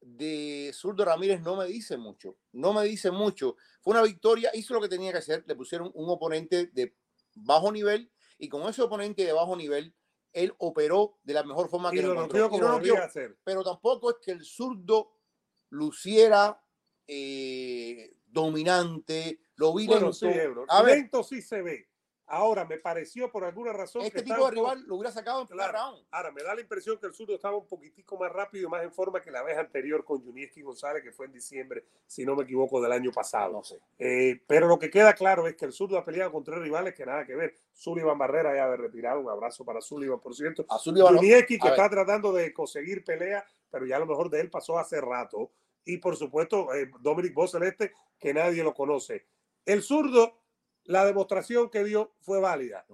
[0.00, 3.56] de Zurdo Ramírez no me dice mucho, no me dice mucho.
[3.82, 6.96] Fue una victoria, hizo lo que tenía que hacer, le pusieron un oponente de
[7.34, 9.94] bajo nivel y con ese oponente de bajo nivel,
[10.32, 12.80] él operó de la mejor forma Y que lo encontró.
[12.82, 13.36] Y lo hacer.
[13.44, 15.12] pero tampoco es que el zurdo
[15.70, 16.60] luciera
[17.06, 20.12] eh, dominante, lo vi Bueno, lento.
[20.14, 20.26] sí.
[20.68, 21.88] A ver, Lento sí se ve.
[22.28, 25.42] Ahora, me pareció por alguna razón este que tipo está de rival lo hubiera sacado
[25.42, 25.92] en primer Claro.
[25.92, 26.06] round.
[26.10, 28.82] Ahora, me da la impresión que el zurdo estaba un poquitico más rápido y más
[28.82, 32.34] en forma que la vez anterior con Junieski González, que fue en diciembre, si no
[32.34, 33.52] me equivoco, del año pasado.
[33.52, 33.78] No sé.
[33.98, 36.94] Eh, pero lo que queda claro es que el zurdo ha peleado con tres rivales
[36.94, 37.54] que nada que ver.
[37.72, 39.20] Sullivan Barrera ya de retirado.
[39.20, 40.64] Un abrazo para Sullivan, por cierto.
[40.68, 44.40] A- Junieski, que a está tratando de conseguir pelea, pero ya a lo mejor de
[44.40, 45.52] él pasó hace rato.
[45.84, 49.26] Y por supuesto, eh, Dominic Boceleste, que nadie lo conoce.
[49.64, 50.40] El zurdo,
[50.86, 52.84] la demostración que dio fue válida.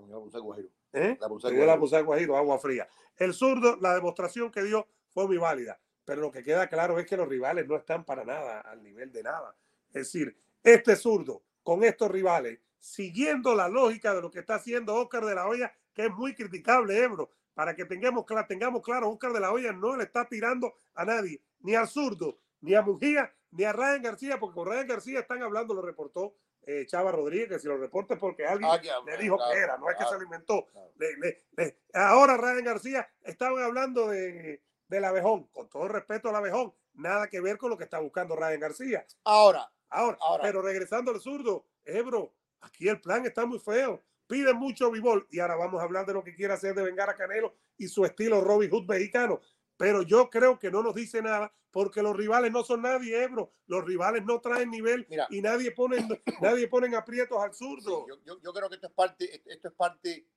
[0.93, 1.17] ¿eh?
[1.21, 1.79] La Guajiro.
[1.79, 2.89] puse de Guajiro, agua fría.
[3.17, 5.79] El zurdo, la demostración que dio fue muy válida.
[6.05, 9.13] Pero lo que queda claro es que los rivales no están para nada al nivel
[9.13, 9.55] de nada.
[9.89, 14.95] Es decir, este zurdo con estos rivales, siguiendo la lógica de lo que está haciendo
[14.95, 19.33] Oscar de la Hoya, que es muy criticable, Ebro, para que tengamos, tengamos claro, Oscar
[19.33, 23.33] de la Hoya no le está tirando a nadie, ni al zurdo, ni a Mujía,
[23.53, 27.49] ni a Ryan García, porque con Ryan García están hablando, lo reportó eh, Chava Rodríguez,
[27.49, 29.97] que si lo reporta es porque alguien Ah, le dijo claro, que era, no es
[29.97, 30.67] que se lo inventó.
[30.67, 30.93] claro.
[30.99, 36.37] Le- le- le- ahora Ryan García estaban hablando de, del abejón, con todo respeto al
[36.37, 39.07] abejón, nada que ver con lo que está buscando Ryan García.
[39.25, 40.43] Ahora, Ahora, Ahora.
[40.43, 44.03] pero regresando al zurdo, Ebro, aquí el plan está muy feo.
[44.27, 47.11] Piden mucho bibol y ahora vamos a hablar de lo que quiere hacer de vengar
[47.11, 49.41] a Canelo y su estilo Robin Hood mexicano.
[49.83, 53.53] Pero yo creo que no nos dice nada porque los rivales no son nadie, Ebro.
[53.67, 55.27] Los rivales no traen nivel Mira.
[55.29, 55.97] y nadie pone,
[56.41, 58.07] nadie ponen aprietos al zurdo.
[58.07, 60.29] yo, yo- yo creo que esto es parte, esto- esto es parte,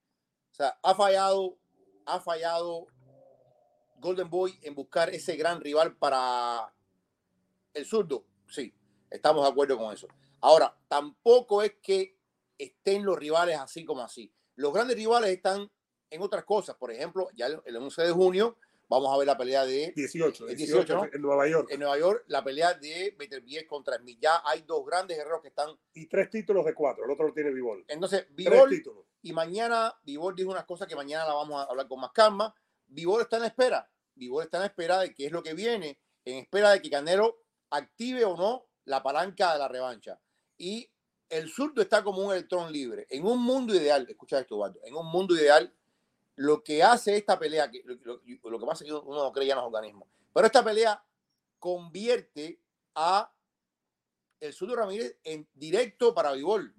[0.51, 1.59] o sea, ha fallado,
[2.07, 2.87] ha fallado
[3.97, 6.73] Golden Boy en buscar ese gran rival para
[7.75, 8.25] el zurdo.
[8.49, 8.73] Sí,
[9.11, 10.07] estamos de acuerdo con eso.
[10.41, 12.17] Ahora, tampoco es que
[12.57, 14.33] estén los rivales así como así.
[14.55, 15.69] Los grandes rivales están
[16.09, 16.75] en otras cosas.
[16.77, 20.55] Por ejemplo, ya el 11 de junio vamos a ver la pelea de 18, El
[20.55, 21.09] 18, 18, ¿no?
[21.11, 21.69] en Nueva York.
[21.71, 24.19] en Nueva York, la pelea de Beterbiev contra Smith.
[24.21, 25.69] Ya hay dos grandes guerreros que están.
[25.93, 27.05] Y tres títulos de cuatro.
[27.05, 27.85] El otro lo tiene Bivol.
[27.87, 28.81] Entonces, Vivol
[29.21, 32.53] y mañana Vivol dijo unas cosas que mañana la vamos a hablar con más calma.
[32.87, 33.89] Vivol está en la espera.
[34.13, 36.89] Vivol está en la espera de qué es lo que viene, en espera de que
[36.89, 40.19] Canelo active o no la palanca de la revancha.
[40.57, 40.89] Y
[41.29, 43.07] el zurdo está como un electrón libre.
[43.09, 45.74] En un mundo ideal, escucha esto, Eduardo, en un mundo ideal,
[46.35, 49.31] lo que hace esta pelea, que, lo, lo- lo que pasa es que uno no
[49.31, 51.03] cree ya en los organismos, pero esta pelea
[51.59, 52.61] convierte
[52.95, 53.31] a
[54.39, 56.73] el zurdo Ramírez en directo para Vivol.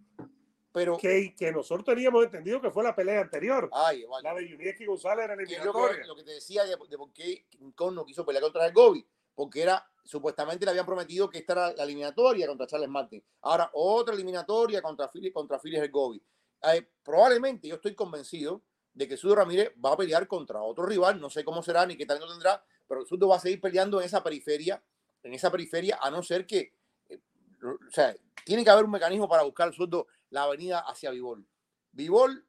[0.73, 3.71] Pero, Que, que nosotros teníamos entendido que fue la pelea anterior.
[3.73, 6.03] ay, Eduardo, La de Yunieski González era lo eliminatoria.
[6.03, 8.66] que, lo que te decía de, de por qué King Kong no quiso pelear contra
[8.66, 12.90] el Gobi, porque era supuestamente le habían prometido que esta era la eliminatoria contra Charles
[12.90, 13.25] Martin.
[13.40, 16.23] Ahora otra eliminatoria contra Philly, contra Philly el Gobi.
[16.62, 18.62] Eh, probablemente yo estoy convencido
[18.96, 21.98] de que Sudo Ramírez va a pelear contra otro rival, no sé cómo será ni
[21.98, 24.82] qué talento tendrá, pero Sudo va a seguir peleando en esa periferia,
[25.22, 26.72] en esa periferia, a no ser que,
[27.11, 27.20] eh,
[27.62, 31.46] o sea, tiene que haber un mecanismo para buscar Sudo la avenida hacia Vivol.
[31.92, 32.46] Vivol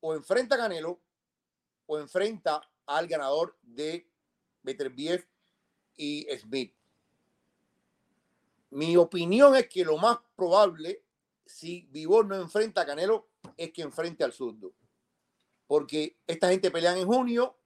[0.00, 1.00] o enfrenta a Canelo
[1.86, 4.10] o enfrenta al ganador de
[4.62, 5.24] Beterbiev
[5.96, 6.74] y Smith.
[8.70, 11.04] Mi opinión es que lo más probable,
[11.46, 14.72] si Vivol no enfrenta a Canelo, es que enfrente al zurdo.
[15.70, 17.56] Porque esta gente pelean en junio,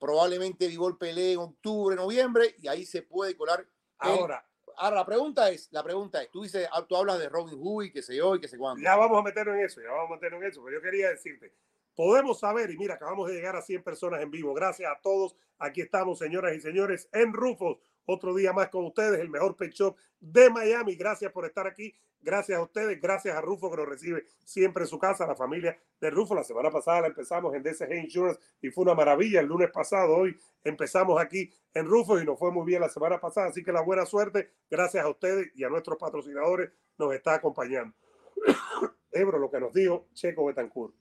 [0.00, 3.60] probablemente Vivol pelee en octubre, noviembre, y ahí se puede colar.
[3.60, 4.44] el- Ahora,
[4.76, 7.84] Ahora, la pregunta es, la pregunta es, tú dices, ah, tú hablas de Robin Hood
[7.84, 8.82] y qué sé yo y qué sé cuándo.
[8.82, 11.10] ya vamos a meternos en eso, ya vamos a meternos en eso, pero yo quería
[11.10, 11.52] decirte,
[11.94, 15.36] podemos saber, y mira, acabamos de llegar a 100 personas en vivo, gracias a todos,
[15.58, 17.78] aquí estamos, señoras y señores, en Rufos,
[18.08, 20.96] otro día más con ustedes, el mejor pet shop de Miami.
[20.96, 21.94] Gracias por estar aquí.
[22.20, 25.78] Gracias a ustedes, gracias a Rufo que nos recibe siempre en su casa, la familia
[26.00, 26.34] de Rufo.
[26.34, 29.40] La semana pasada la empezamos en DCG Insurance y fue una maravilla.
[29.40, 33.20] El lunes pasado, hoy empezamos aquí en Rufo y nos fue muy bien la semana
[33.20, 33.48] pasada.
[33.48, 37.94] Así que la buena suerte, gracias a ustedes y a nuestros patrocinadores, nos está acompañando.
[39.12, 40.94] Ebro, lo que nos dijo Checo Betancourt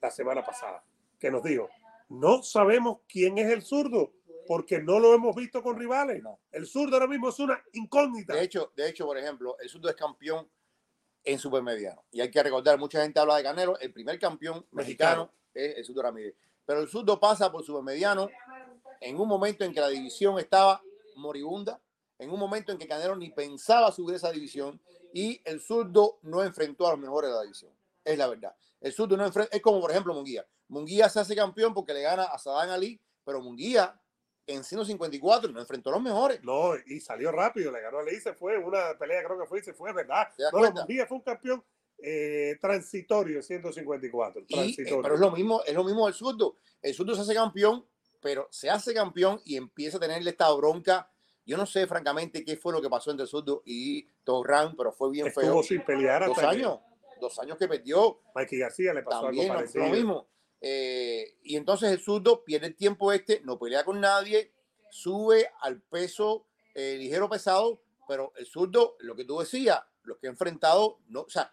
[0.00, 0.84] la semana pasada,
[1.18, 1.68] que nos dijo,
[2.08, 4.12] no sabemos quién es el zurdo
[4.46, 6.22] porque no lo hemos visto con rivales.
[6.22, 6.40] No.
[6.50, 8.34] El zurdo ahora mismo es una incógnita.
[8.34, 10.48] De hecho, de hecho, por ejemplo, el zurdo es campeón
[11.24, 12.04] en supermediano.
[12.10, 15.32] Y hay que recordar, mucha gente habla de Canelo, el primer campeón mexicano, Mexicano.
[15.54, 16.34] es el zurdo Ramírez.
[16.64, 18.28] Pero el zurdo pasa por supermediano
[19.00, 20.82] en un momento en que la división estaba
[21.16, 21.80] moribunda,
[22.18, 24.80] en un momento en que Canelo ni pensaba subir esa división
[25.12, 27.72] y el zurdo no enfrentó a los mejores de la división.
[28.04, 28.54] Es la verdad.
[28.80, 30.46] El zurdo no enfrenta, es como por ejemplo Munguía.
[30.68, 34.00] Munguía se hace campeón porque le gana a Sadán Ali, pero Munguía
[34.46, 36.42] en 154 no enfrentó a los mejores.
[36.42, 39.60] No, y salió rápido, le ganó a Lee, se fue, una pelea creo que fue
[39.60, 40.28] y se fue, ¿verdad?
[40.36, 40.72] ¿Te das No?
[40.72, 41.64] Munguía fue un campeón
[41.98, 44.40] eh, transitorio en 154.
[44.40, 45.02] Y, eh, Transitorio.
[45.02, 46.56] pero es lo mismo, es lo mismo el zurdo.
[46.80, 47.86] El zurdo se hace campeón,
[48.20, 51.08] pero se hace campeón y empieza a tenerle esta bronca.
[51.44, 54.92] Yo no sé, francamente, qué fue lo que pasó entre el zurdo y Torran, pero
[54.92, 55.62] fue bien Estuvo feo.
[55.62, 56.80] sin pelear Dos hasta años,
[57.20, 58.20] dos años que perdió.
[58.34, 59.84] Mikey García le pasó también algo parecido.
[59.84, 60.28] lo mismo.
[60.64, 64.52] Eh, y entonces el zurdo pierde el tiempo este, no pelea con nadie,
[64.90, 70.28] sube al peso eh, ligero pesado, pero el zurdo, lo que tú decías, los que
[70.28, 71.52] ha enfrentado, no, o sea,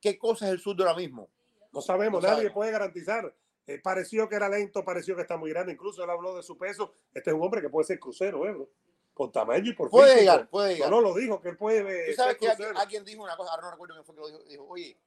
[0.00, 1.28] ¿qué cosa es el zurdo ahora mismo?
[1.72, 2.54] No sabemos, No nadie sabemos.
[2.54, 3.34] puede garantizar.
[3.66, 5.72] Eh, pareció que era lento, pareció que está muy grande.
[5.72, 6.92] Incluso él habló de su peso.
[7.12, 8.68] Este es un hombre que puede ser crucero, ¿eh?
[9.14, 10.20] Por tamaño y por Puede físico.
[10.32, 10.90] llegar, puede No, llegar.
[10.90, 13.62] no, lo dijo, que él puede Tú sabes que alguien, alguien dijo una cosa, ahora
[13.64, 14.98] no recuerdo quién fue que lo dijo, dijo, oye,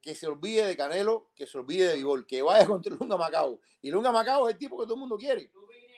[0.00, 3.60] que se olvide de Canelo, que se olvide de Vigor, que vaya contra Lunga Macao.
[3.82, 5.50] Y Lunga Macao es el tipo que todo el mundo quiere.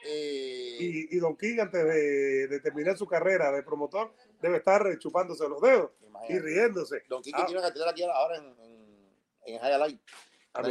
[0.04, 4.86] Eh, Y, y Don King, antes de, de terminar su carrera de promotor, debe estar
[4.86, 5.90] eh, chupándose los dedos
[6.28, 7.02] y riéndose.
[7.08, 9.08] Don Quique Ah, tiene una catedral aquí ahora en, en,
[9.44, 10.00] en Highlight.
[10.54, 10.62] ah,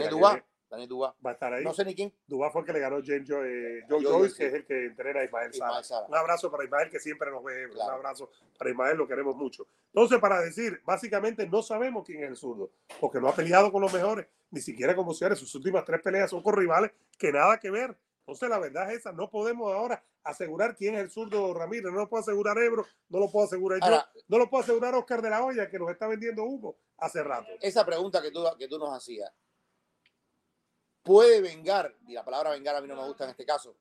[0.69, 1.15] Daniel mira, Dubá.
[1.25, 1.63] Va a estar ahí.
[1.63, 2.13] No sé ni quién.
[2.27, 4.65] Dubá fue el que le ganó James Jo- eh, Joe Joe Joyce, que es el
[4.65, 5.51] que entrena a Ismael.
[5.53, 5.83] Ismael.
[6.07, 7.69] Un abrazo para Ismael, que siempre nos ve.
[7.71, 7.89] Claro.
[7.89, 9.67] Un abrazo para Ismael, lo queremos mucho.
[9.87, 13.81] Entonces, para decir, básicamente no sabemos quién es el zurdo, porque no ha peleado con
[13.81, 15.39] los mejores, ni siquiera con boxeadores.
[15.39, 17.97] Sus últimas tres peleas son con rivales que nada que ver.
[18.19, 19.11] Entonces, la verdad es esa.
[19.11, 21.91] No podemos ahora asegurar quién es el zurdo Ramírez.
[21.91, 25.21] No lo puedo asegurar Ebro, no lo puedo asegurar yo, no lo puedo asegurar Oscar
[25.23, 27.47] de la Hoya, que nos está vendiendo humo hace rato.
[27.61, 29.31] Esa pregunta que tú, que tú nos hacías.
[31.09, 31.95] ¿Puede vengar?
[32.05, 33.75] Y la palabra vengar a mí no me gusta en este caso.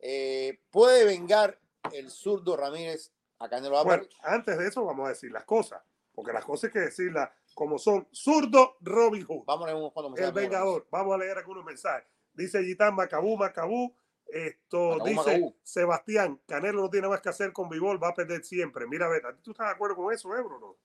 [0.00, 1.56] eh, ¿Puede vengar
[1.92, 4.08] el zurdo Ramírez a Canelo Bueno, Álvarez?
[4.24, 5.80] antes de eso vamos a decir las cosas,
[6.12, 8.08] porque las cosas hay que decirlas como son.
[8.12, 9.44] Zurdo Robin Hood.
[9.46, 10.34] Vamos a leer unos cuantos El mensajes.
[10.34, 10.88] Vengador.
[10.90, 12.08] Vamos a leer algunos mensajes.
[12.32, 13.94] Dice Gitán Macabú, Macabú.
[14.26, 15.56] Esto Macabú, dice Macabú.
[15.62, 18.84] Sebastián, Canelo no tiene más que hacer con Vivol, va a perder siempre.
[18.88, 20.58] Mira, a ver, ¿tú estás de acuerdo con eso, Ebro?
[20.58, 20.76] No?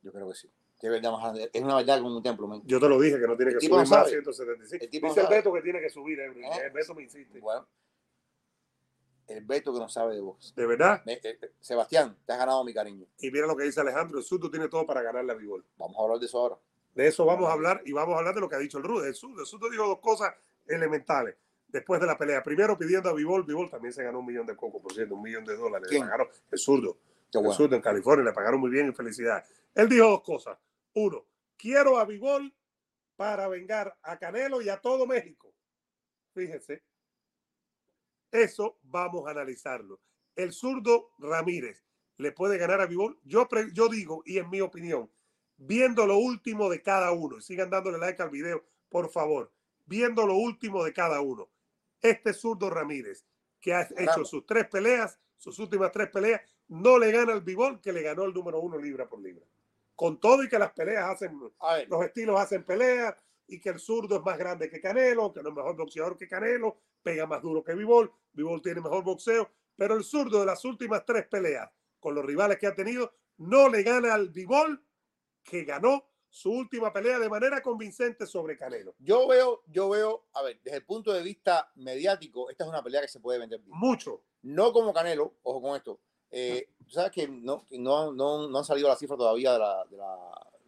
[0.00, 0.50] Yo creo que sí.
[0.80, 1.50] Es, verdad más grande.
[1.52, 2.62] es una verdad como un templo.
[2.64, 4.10] Yo te lo dije que no tiene que subir no más sabe.
[4.10, 4.84] 175.
[4.84, 5.34] El tipo dice no el.
[5.34, 6.32] Beto que tiene que subir, ¿Eh?
[6.64, 7.40] El Beto me insiste.
[7.40, 7.66] Bueno,
[9.28, 10.54] el Beto que no sabe de box.
[10.54, 11.02] De verdad.
[11.06, 13.06] Eh, eh, Sebastián, te has ganado mi cariño.
[13.18, 15.64] Y mira lo que dice Alejandro, el Zurdo tiene todo para ganarle a Vivol.
[15.78, 16.56] Vamos a hablar de eso ahora.
[16.94, 18.84] De eso vamos a hablar y vamos a hablar de lo que ha dicho el
[18.84, 19.08] Rude.
[19.08, 20.34] El Zurdo, el Zurdo dijo dos cosas
[20.66, 21.36] elementales
[21.68, 22.42] después de la pelea.
[22.42, 25.22] Primero pidiendo a Vivol, Vivol también se ganó un millón de coco, por cierto, un
[25.22, 25.88] millón de dólares.
[25.88, 26.02] ¿Quién?
[26.02, 26.98] pagaron el Zurdo,
[27.34, 27.76] El bueno.
[27.76, 29.48] En California, le pagaron muy bien y felicidades.
[29.74, 30.58] Él dijo dos cosas.
[30.94, 31.26] Uno,
[31.56, 32.54] quiero a Vivol
[33.16, 35.54] para vengar a Canelo y a todo México.
[36.32, 36.82] Fíjense.
[38.30, 40.00] Eso vamos a analizarlo.
[40.34, 41.84] El zurdo Ramírez
[42.16, 43.18] le puede ganar a Vivol.
[43.24, 45.10] Yo, yo digo, y en mi opinión,
[45.56, 49.52] viendo lo último de cada uno, y sigan dándole like al video, por favor,
[49.86, 51.48] viendo lo último de cada uno.
[52.00, 53.24] Este zurdo Ramírez,
[53.60, 56.42] que ha hecho sus tres peleas, sus últimas tres peleas,
[56.74, 59.44] no le gana al Vivol que le ganó el número uno libra por libra.
[59.94, 63.14] Con todo y que las peleas hacen, los estilos hacen peleas
[63.46, 66.26] y que el zurdo es más grande que Canelo, que no es mejor boxeador que
[66.26, 70.64] Canelo, pega más duro que Vivol, Vivol tiene mejor boxeo, pero el zurdo de las
[70.64, 71.70] últimas tres peleas
[72.00, 74.84] con los rivales que ha tenido no le gana al Vivol
[75.44, 78.96] que ganó su última pelea de manera convincente sobre Canelo.
[78.98, 82.82] yo veo, yo veo, a ver, desde el punto de vista mediático, esta es una
[82.82, 83.78] pelea que se puede vender bien.
[83.78, 84.24] Mucho.
[84.42, 86.00] No como Canelo, ojo con esto.
[86.36, 89.84] Eh, tú sabes que no, no, no, no han salido las cifras todavía de la,
[89.88, 90.16] de la,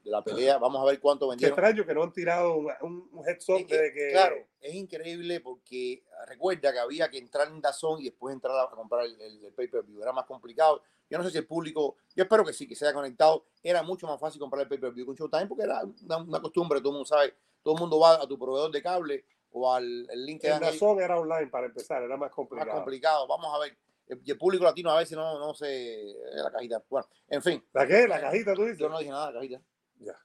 [0.05, 0.59] de la pelea.
[0.59, 1.59] Vamos a ver cuánto Qué vendieron.
[1.59, 4.37] extraño que no han tirado un, un, un heads up Es que, de que Claro,
[4.61, 9.07] es increíble porque recuerda que había que entrar en Dazón y después entrar a comprar
[9.07, 10.03] el, el, el pay-per-view.
[10.03, 10.83] Era más complicado.
[11.11, 13.45] Yo no sé si el público, yo espero que sí, que se haya conectado.
[13.63, 16.91] Era mucho más fácil comprar el pay-per-view con Showtime porque era una, una costumbre, todo
[16.91, 20.27] el mundo sabe, todo el mundo va a tu proveedor de cable o al el
[20.27, 22.73] link que El razón era online para empezar, era más más complicado.
[22.73, 23.27] complicado.
[23.27, 23.77] Vamos a ver.
[24.09, 26.15] El, y el público latino a veces no, no se.
[26.35, 26.83] La cajita.
[26.89, 28.07] Bueno, en fin, ¿La qué?
[28.07, 28.79] ¿La cajita tú dices?
[28.79, 29.61] yo no dije nada la cajita.
[29.99, 30.19] Ya.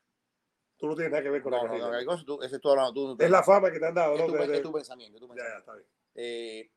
[0.77, 1.85] Tú no tienes nada que ver con No, la no, cajita.
[1.85, 4.13] no, no, eso tú- ese es tu tú- Es la fama que te han dado,
[4.15, 4.25] es ¿no?
[4.27, 5.17] tu, De- es tu pensamiento.
[5.17, 5.55] es tu Ya, pensamiento.
[5.55, 5.87] ya, está bien.
[6.15, 6.71] Eh,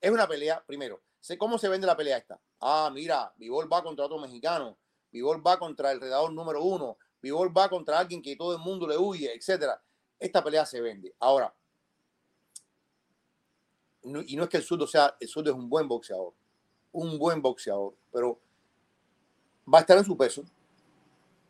[0.00, 1.00] es una pelea, primero,
[1.38, 2.38] cómo se vende la pelea esta.
[2.60, 4.76] Ah, mira, Vivol va contra otro mexicano,
[5.10, 8.86] Vivol va contra el redador número uno, Vivol va contra alguien que todo el mundo
[8.86, 9.80] le huye, etcétera.
[10.18, 11.14] Esta pelea se vende.
[11.20, 11.54] Ahora,
[14.02, 16.34] no- y no es que el zurdo sea, el zurdo es un buen boxeador,
[16.94, 18.38] un buen boxeador, pero
[19.72, 20.44] va a estar en su peso,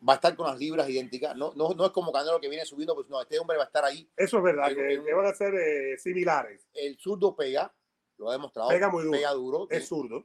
[0.07, 2.65] va a estar con las libras idénticas, no, no, no es como Canelo que viene
[2.65, 4.09] subiendo, pues no, este hombre va a estar ahí.
[4.17, 6.67] Eso es verdad, que, van a ser eh, similares.
[6.73, 7.73] El zurdo pega,
[8.19, 9.17] lo ha demostrado, Pega muy duro.
[9.17, 9.67] pega duro.
[9.71, 10.25] Es zurdo.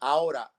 [0.00, 0.52] Ahora,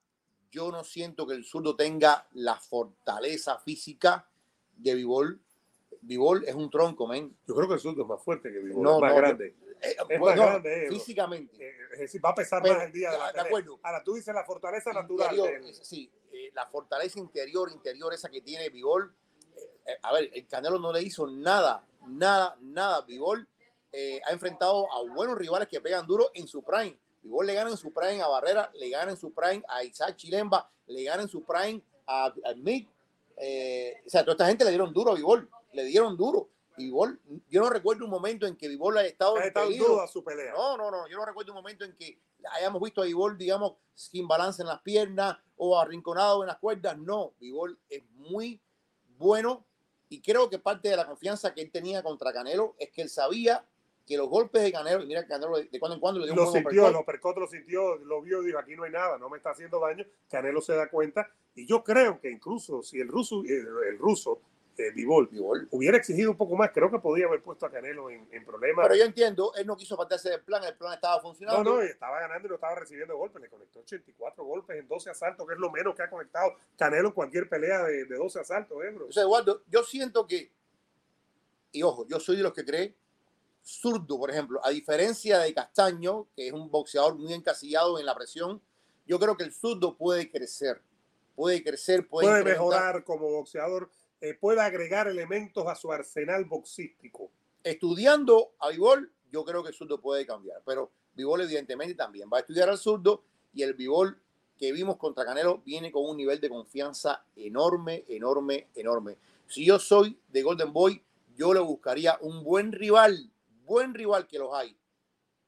[0.50, 4.28] yo no siento que el zurdo tenga la fortaleza física
[4.76, 5.40] de Vivol.
[6.00, 7.36] Vivol es un tronco, men.
[7.46, 9.54] Yo creo que el zurdo es más fuerte que Vivol, No, es más no, grande.
[9.82, 11.56] Eh, Es bueno, grande, eh, físicamente.
[11.68, 13.78] Eh, Es decir, va a pesar Pero, más el día de la de acuerdo.
[13.82, 15.34] Ahora, tú dices la fortaleza natural.
[15.36, 19.14] Interior, del- sí, eh, la fortaleza interior, interior, esa que tiene Vivol.
[19.86, 23.04] eh, a ver, el Canelo no le hizo nada, nada, nada.
[23.92, 26.96] Eh, ha enfrentado a buenos rivales que pegan duro en su prime.
[27.22, 30.16] Vivol le gana en su prime a Barrera, le gana en su prime a Isaac
[30.16, 32.88] Chilemba, le gana en su prime a, a Mick.
[33.36, 36.48] O sea, toda esta gente le dieron duro a Vivol, le dieron duro.
[36.80, 39.66] Y Vivol, yo no recuerdo un momento en que Vivol haya estado ha en estado
[39.66, 39.94] en peligro.
[39.94, 40.52] duda su pelea.
[40.52, 41.06] No, no, no.
[41.08, 42.18] Yo no recuerdo un momento en que
[42.52, 46.96] hayamos visto a Vivol, digamos, sin balance en las piernas o arrinconado en las cuerdas.
[46.98, 48.60] No, Vivol es muy
[49.18, 49.64] bueno
[50.08, 53.08] y creo que parte de la confianza que él tenía contra Canelo es que él
[53.08, 53.64] sabía
[54.06, 56.34] que los golpes de Canelo, y mira que Canelo de cuando en cuando le dio
[56.34, 57.00] lo un sintió, uppercut.
[57.02, 59.78] uppercut lo sintió, lo vio y dijo, aquí no hay nada, no me está haciendo
[59.78, 60.04] daño.
[60.28, 61.30] Canelo se da cuenta.
[61.54, 64.40] Y yo creo que incluso si el ruso, el, el ruso,
[64.88, 65.28] eh, Bivol,
[65.70, 68.84] hubiera exigido un poco más, creo que podía haber puesto a Canelo en, en problemas.
[68.88, 71.76] Pero yo entiendo, él no quiso apartarse del plan, el plan estaba No, funcionando.
[71.76, 73.42] no, y estaba ganando y no estaba recibiendo golpes.
[73.42, 77.08] Le conectó 84 golpes en 12 asaltos, que es lo menos que ha conectado Canelo
[77.08, 79.06] en cualquier pelea de, de 12 asaltos, ¿eh, bro?
[79.08, 80.50] O sea, Eduardo, yo siento que,
[81.72, 82.94] y ojo, yo soy de los que cree
[83.62, 88.14] zurdo, por ejemplo, a diferencia de Castaño, que es un boxeador muy encasillado en la
[88.14, 88.60] presión,
[89.06, 90.80] yo creo que el zurdo puede crecer,
[91.36, 93.90] puede crecer, puede, Puede mejorar como boxeador,
[94.20, 97.30] eh, puede agregar elementos a su arsenal boxístico.
[97.62, 102.38] Estudiando a Vivol, yo creo que el zurdo puede cambiar, pero Vivol evidentemente también va
[102.38, 104.20] a estudiar al zurdo y el Vivol
[104.56, 109.16] que vimos contra Canelo viene con un nivel de confianza enorme, enorme, enorme.
[109.46, 111.02] Si yo soy de Golden Boy,
[111.34, 113.30] yo le buscaría un buen rival,
[113.64, 114.76] buen rival que los hay,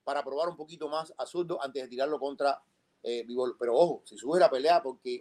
[0.03, 2.62] para probar un poquito más a zurdo antes de tirarlo contra
[3.03, 3.27] eh.
[3.59, 5.20] Pero ojo, si sube la pelea, porque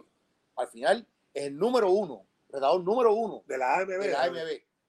[0.56, 3.88] al final es el número uno, retador número uno De la AMB.
[3.88, 4.36] de la AMB.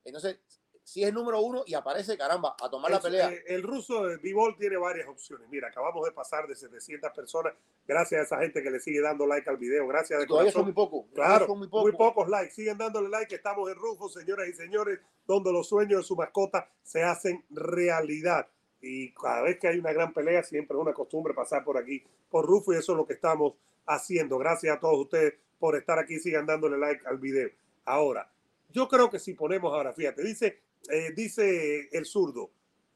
[0.05, 0.37] Entonces,
[0.83, 3.31] si es el número uno y aparece, caramba, a tomar la pelea.
[3.31, 5.47] eh, el ruso de Bivol tiene varias opciones.
[5.49, 7.53] Mira, acabamos de pasar de 700 personas.
[7.87, 9.87] Gracias a esa gente que le sigue dando like al video.
[9.87, 11.05] Gracias de todavía son muy pocos.
[11.13, 12.07] Claro, son muy muy, pocos.
[12.15, 12.53] pocos likes.
[12.53, 13.33] Siguen dándole like.
[13.33, 18.47] Estamos en Rufo, señoras y señores, donde los sueños de su mascota se hacen realidad.
[18.81, 22.03] Y cada vez que hay una gran pelea, siempre es una costumbre pasar por aquí,
[22.29, 23.53] por Rufo, y eso es lo que estamos
[23.85, 24.37] haciendo.
[24.37, 26.19] Gracias a todos ustedes por estar aquí.
[26.19, 27.49] Sigan dándole like al video.
[27.85, 28.29] Ahora,
[28.73, 30.59] yo creo que si ponemos ahora, fíjate, dice,
[30.91, 32.51] eh, dice el zurdo,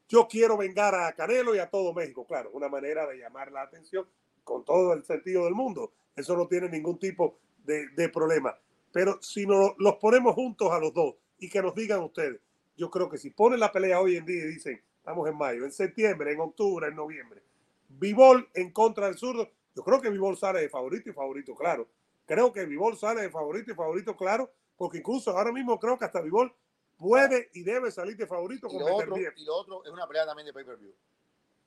[0.06, 2.26] yo quiero vengar a Canelo y a todo México.
[2.26, 4.06] Claro, una manera de llamar la atención
[4.44, 5.94] con todo el sentido del mundo.
[6.14, 8.54] Eso no tiene ningún tipo de, problema.
[8.92, 12.38] Pero si no, los ponemos juntos a los dos y que nos digan ustedes,
[12.76, 15.64] yo creo que si ponen la pelea hoy en día y dicen, estamos en mayo,
[15.64, 17.40] en septiembre, en octubre, en noviembre,
[17.88, 21.88] Vivol en contra del zurdo, yo creo que Vivol sale de favorito y favorito claro.
[22.28, 26.04] Creo que Vivol sale de favorito y favorito claro, porque incluso ahora mismo creo que
[26.04, 26.54] hasta Vivol
[26.98, 29.90] puede y debe salir de favorito Y con lo, Peter otro, y lo otro es
[29.90, 30.94] una pelea también de pay-per-view.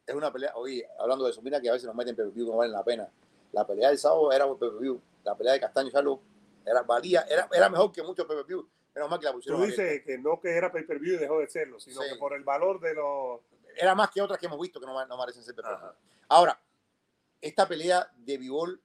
[0.06, 2.52] Es una pelea, oye, hablando de eso, mira que a veces nos meten pay-per-view que
[2.52, 3.10] no valen la pena.
[3.52, 5.02] La pelea del sábado era un pay-per-view.
[5.24, 6.22] La pelea de Castaño y Charlo
[6.66, 8.70] era, valía, era, era mejor que muchos pay-per-view.
[8.94, 9.84] Menos mal que la Tú pusieron abierta.
[9.84, 12.10] dices que no que era pay-per-view y dejó de serlo, sino Sí.
[12.10, 13.40] que por el valor de los...
[13.78, 15.90] Era más que otras que hemos visto que no, no merecen ser pay-per-view.
[16.28, 16.60] Ahora,
[17.40, 18.82] esta pelea de Bivol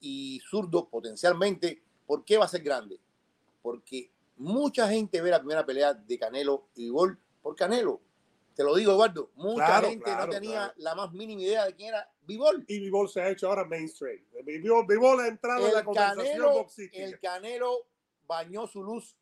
[0.00, 2.98] y Zurdo potencialmente, ¿por qué va a ser grande?
[3.62, 8.00] Porque mucha gente ve la primera pelea de Canelo y Bivol por Canelo.
[8.54, 10.74] Te lo digo, Eduardo, mucha Claro, gente claro, no tenía claro.
[10.76, 12.64] la más mínima idea de quién era Bivol.
[12.66, 14.22] Y Vivol se ha hecho ahora mainstream.
[14.44, 17.04] Vivol ha entrado en la El conversación Canelo, boxística.
[17.04, 17.86] el Canelo
[18.26, 19.16] bañó su luz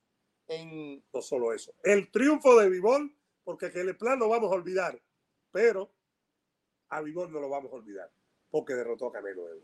[0.49, 1.03] en...
[1.13, 1.73] No solo eso.
[1.83, 3.15] El triunfo de Vivol,
[3.45, 5.01] porque que el plan lo vamos a olvidar,
[5.53, 5.91] pero
[6.89, 8.11] a Vivol no lo vamos a olvidar,
[8.51, 9.49] porque derrotó a Canelo.
[9.49, 9.63] Evo.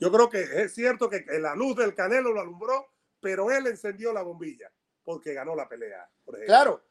[0.00, 2.86] Yo creo que es cierto que la luz del Canelo lo alumbró,
[3.20, 4.72] pero él encendió la bombilla,
[5.04, 6.08] porque ganó la pelea.
[6.46, 6.82] Claro,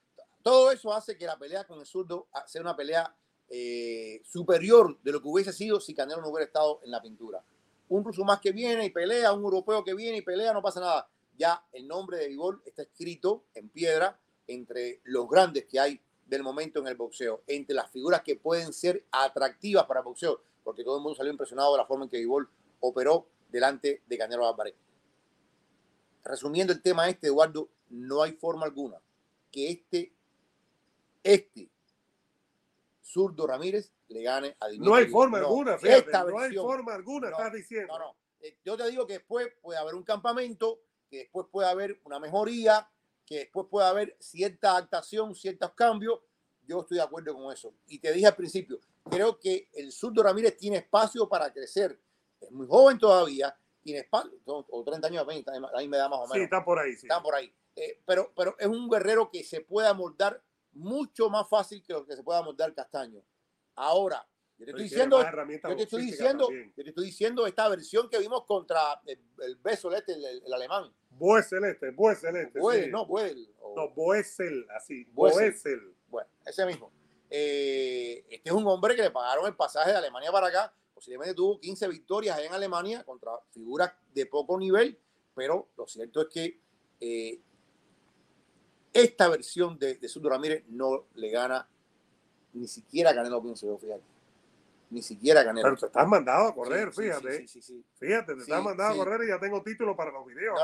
[0.43, 3.15] todo eso hace que la pelea con el zurdo sea una pelea
[3.49, 7.43] eh, superior de lo que hubiese sido si Canelo no hubiera estado en la pintura.
[7.87, 10.79] Un ruso más que viene y pelea, un europeo que viene y pelea, no pasa
[10.79, 11.09] nada.
[11.35, 16.43] Ya el nombre de Vivol está escrito en piedra entre los grandes que hay del
[16.43, 20.83] momento en el boxeo, entre las figuras que pueden ser atractivas para el boxeo, porque
[20.83, 22.47] todo el mundo salió impresionado de la forma en que Vivol
[22.79, 24.75] operó delante de Canelo Álvarez.
[26.23, 29.01] Resumiendo el tema este, Eduardo, no hay forma alguna
[29.51, 30.13] que este,
[31.23, 31.69] este
[33.01, 34.89] zurdo Ramírez le gane a Dimitri.
[34.89, 37.97] No hay forma alguna, fíjate, no hay forma alguna, estás diciendo.
[37.97, 38.15] No, no.
[38.41, 42.19] Eh, yo te digo que después puede haber un campamento, que después puede haber una
[42.19, 42.89] mejoría,
[43.25, 46.19] que después puede haber cierta adaptación, ciertos cambios.
[46.67, 47.73] Yo estoy de acuerdo con eso.
[47.87, 51.99] Y te dije al principio, creo que el zurdo Ramírez tiene espacio para crecer.
[52.41, 56.23] Es muy joven todavía, tiene espacio, o 30 años, 20, ahí me da más o
[56.23, 56.35] menos.
[56.35, 56.93] Sí, está por ahí.
[56.93, 57.07] Sí.
[57.07, 57.53] Está por ahí.
[57.75, 60.41] Eh, pero, pero es un guerrero que se puede amoldar
[60.73, 63.21] mucho más fácil que lo que se pueda moldar Castaño.
[63.75, 64.27] Ahora,
[64.57, 68.19] yo te estoy diciendo, yo te estoy diciendo, yo te estoy diciendo esta versión que
[68.19, 70.93] vimos contra el, el beso este, el, el, alemán.
[71.11, 72.59] Boe Celeste, Boe Celeste.
[72.59, 73.33] Boe, no, Boe.
[73.75, 75.05] No, Boesel, así.
[75.13, 75.95] Boesel.
[76.07, 76.91] Bueno, ese mismo.
[77.29, 80.73] Eh, este es un hombre que le pagaron el pasaje de Alemania para acá.
[80.99, 84.99] Posiblemente tuvo 15 victorias en Alemania contra figuras de poco nivel,
[85.33, 86.59] pero lo cierto es que
[86.99, 87.39] eh,
[88.91, 91.65] esta versión de, de Ramírez no le gana
[92.51, 94.03] ni siquiera a Canelo Pinzo, fíjate.
[94.89, 95.67] Ni siquiera Canelo.
[95.67, 97.47] Pero te estás mandado a correr, fíjate.
[97.97, 100.59] fíjate, te estás mandado a correr y ya tengo título para los videos.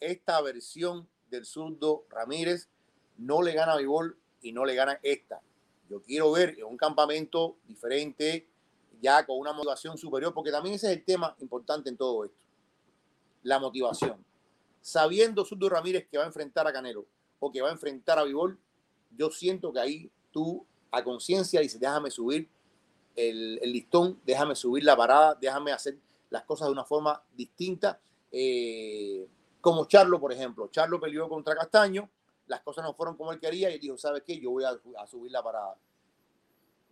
[0.00, 2.68] Esta versión del zurdo Ramírez
[3.16, 5.40] no le gana a Vivol y no le gana esta.
[5.88, 8.48] Yo quiero ver en un campamento diferente,
[9.02, 12.38] ya con una motivación superior, porque también ese es el tema importante en todo esto.
[13.42, 14.24] La motivación.
[14.80, 17.04] Sabiendo Zurdo Ramírez que va a enfrentar a Canelo,
[17.40, 18.58] o que va a enfrentar a Vivol,
[19.10, 22.48] yo siento que ahí tú a conciencia dices, déjame subir
[23.16, 25.98] el, listón, déjame subir la parada, déjame hacer
[26.30, 28.00] las cosas de una forma distinta.
[28.30, 29.26] Eh,
[29.60, 30.68] como Charlo, por ejemplo.
[30.68, 32.08] Charlo peleó contra Castaño,
[32.46, 34.38] las cosas no fueron como él quería y dijo, ¿sabes qué?
[34.38, 35.76] Yo voy a, subir la parada.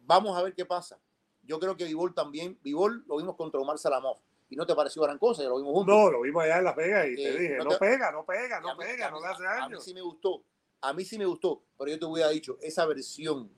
[0.07, 0.99] Vamos a ver qué pasa.
[1.43, 4.19] Yo creo que Vivol también, Vivol lo vimos contra Omar Salamov
[4.49, 5.95] y no te pareció gran cosa, ya lo vimos juntos.
[5.95, 8.61] No, lo vimos allá en Las Vegas y te eh, dije, no, pega, no pega,
[8.61, 9.65] no pega, no le hace daño.
[9.65, 10.43] A mí sí me gustó,
[10.81, 13.51] a mí sí me gustó, pero yo te hubiera dicho, esa versión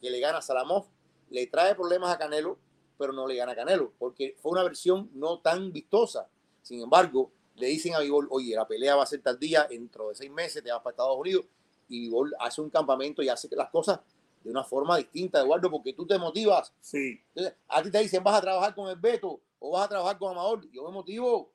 [0.00, 0.86] que le gana a Salamov
[1.30, 2.58] le trae problemas a Canelo,
[2.98, 6.28] pero no le gana a Canelo, porque fue una versión no tan vistosa.
[6.60, 10.08] Sin embargo, le dicen a Vivol, oye, la pelea va a ser tal día, dentro
[10.08, 11.46] de seis meses te vas para Estados Unidos,
[11.88, 14.00] y Vivol hace un campamento y hace las cosas
[14.42, 16.72] de una forma distinta, Eduardo, porque tú te motivas.
[16.80, 17.20] Sí.
[17.28, 20.18] Entonces, a ti te dicen, vas a trabajar con el Beto, o vas a trabajar
[20.18, 20.68] con Amador.
[20.70, 21.52] Yo me motivo.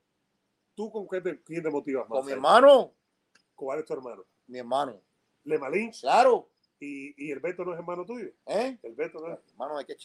[0.75, 2.19] ¿Tú con qué te, quién te motivas más?
[2.19, 2.93] Con mi hermano.
[3.55, 4.23] ¿Cuál es tu hermano?
[4.45, 5.01] Mi hermano.
[5.43, 5.91] ¿Lemalín?
[5.91, 6.49] Claro.
[6.79, 8.29] ¿Y, ¿Y, el Beto no es hermano tuyo?
[8.45, 8.77] ¿Eh?
[8.83, 9.39] El Beto no es.
[9.49, 9.95] Hermano de qué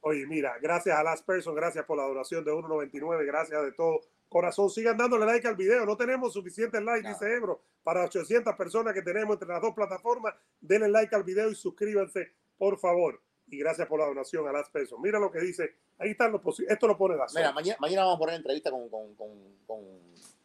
[0.00, 4.00] Oye, mira, gracias a las personas, gracias por la donación de 1.99, gracias de todo
[4.28, 4.70] corazón.
[4.70, 5.84] Sigan dándole like al video.
[5.84, 10.34] No tenemos suficientes likes, dice Ebro, para 800 personas que tenemos entre las dos plataformas.
[10.60, 13.20] Denle like al video y suscríbanse, por favor
[13.50, 14.98] y gracias por la donación a las pesos.
[15.00, 15.74] Mira lo que dice.
[15.98, 16.72] Ahí están los posibles.
[16.72, 19.28] Esto lo pone la Mira, mañana, mañana, vamos a poner entrevista con, con, con,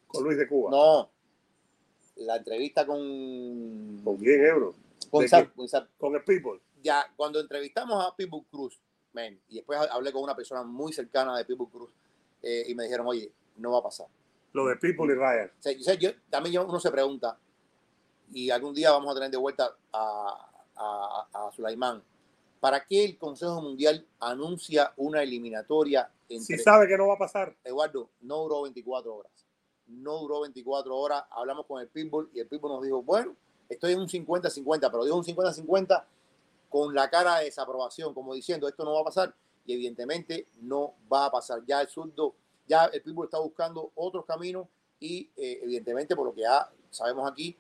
[0.07, 0.71] con, Luis de Cuba.
[0.71, 1.09] No.
[2.17, 4.01] La entrevista con.
[4.03, 4.75] ¿Con quién, Ebro?
[5.09, 5.25] Con,
[5.97, 6.61] con, el People.
[6.81, 8.79] Ya, cuando entrevistamos a People Cruz,
[9.49, 11.89] y después hablé con una persona muy cercana de People Cruz,
[12.41, 14.07] eh, y me dijeron, oye, no va a pasar.
[14.53, 15.51] Lo de People y Ryan.
[15.59, 17.37] O sea, yo, también uno se pregunta,
[18.31, 22.03] y algún día vamos a tener de vuelta a, a, a Sulaimán
[22.63, 26.09] ¿Para qué el Consejo Mundial anuncia una eliminatoria?
[26.29, 26.55] Entre...
[26.55, 27.53] Si sabe que no va a pasar.
[27.61, 29.45] Eduardo, no duró 24 horas.
[29.87, 31.25] No duró 24 horas.
[31.31, 33.35] Hablamos con el Pitbull y el Pitbull nos dijo, bueno,
[33.67, 36.05] estoy en un 50-50, pero dijo un 50-50
[36.73, 39.35] con la cara de desaprobación, como diciendo, esto no va a pasar.
[39.63, 41.63] Y evidentemente no va a pasar.
[41.67, 42.33] Ya el surdo,
[42.65, 44.67] ya el Pitbull está buscando otros caminos
[44.99, 47.55] y eh, evidentemente por lo que ya sabemos aquí,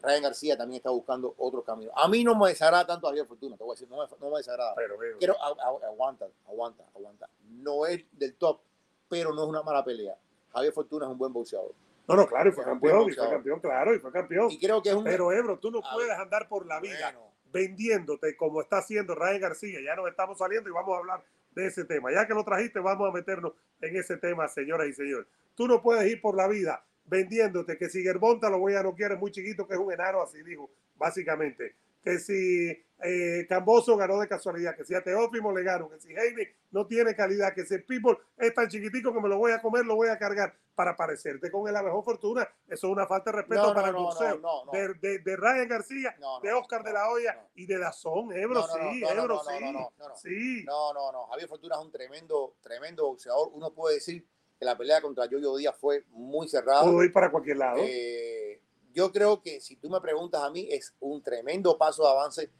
[0.00, 1.90] Ryan García también está buscando otro camino.
[1.96, 4.30] A mí no me desagrada tanto Javier Fortuna, te voy a decir, no me, no
[4.30, 4.72] me desagrada.
[4.76, 7.28] Pero, Quiero, aguanta, aguanta, aguanta.
[7.48, 8.60] No es del top,
[9.08, 10.16] pero no es una mala pelea.
[10.52, 11.74] Javier Fortuna es un buen boxeador.
[12.06, 14.48] No, no, claro, y fue campeón, y fue campeón, claro, y fue campeón.
[14.52, 15.02] Y creo que es un...
[15.02, 17.12] Pero, Ebro, tú no puedes andar por la vida
[17.54, 19.80] vendiéndote como está haciendo Ryan García.
[19.80, 22.12] Ya nos estamos saliendo y vamos a hablar de ese tema.
[22.12, 25.26] Ya que lo trajiste, vamos a meternos en ese tema, señoras y señores.
[25.54, 28.94] Tú no puedes ir por la vida vendiéndote que si Gervonta lo voy a no
[28.94, 31.76] quiere muy chiquito, que es un enano, así dijo, básicamente.
[32.04, 32.68] Que si
[33.02, 36.86] eh, Camboso ganó de casualidad, que si a Teófimo le ganó, que si Heine no
[36.86, 39.96] tiene calidad, que si People es tan chiquitico que me lo voy a comer, lo
[39.96, 42.42] voy a cargar para parecerte con la mejor fortuna.
[42.68, 44.38] Eso es una falta de respeto No, para el no, boxeo.
[44.38, 44.72] no, no, no.
[44.72, 49.02] De, de- de Ryan García, de Oscar de la Hoya y de Dazón, Ebro, sí,
[49.04, 49.64] Ebro, sí.
[49.64, 50.16] no, no, no, no.
[50.16, 50.64] Sí.
[50.66, 51.26] No, no, no.
[51.28, 53.50] Javier Fortuna es un tremendo, tremendo boxeador.
[53.52, 54.26] Uno puede decir
[54.58, 56.82] que la pelea contra Yoyo Díaz fue muy cerrada.
[56.82, 57.78] Puedo ir para cualquier lado.
[57.80, 58.43] Eh,
[58.94, 62.50] yo creo que si tú me preguntas a mí, es un tremendo paso de avance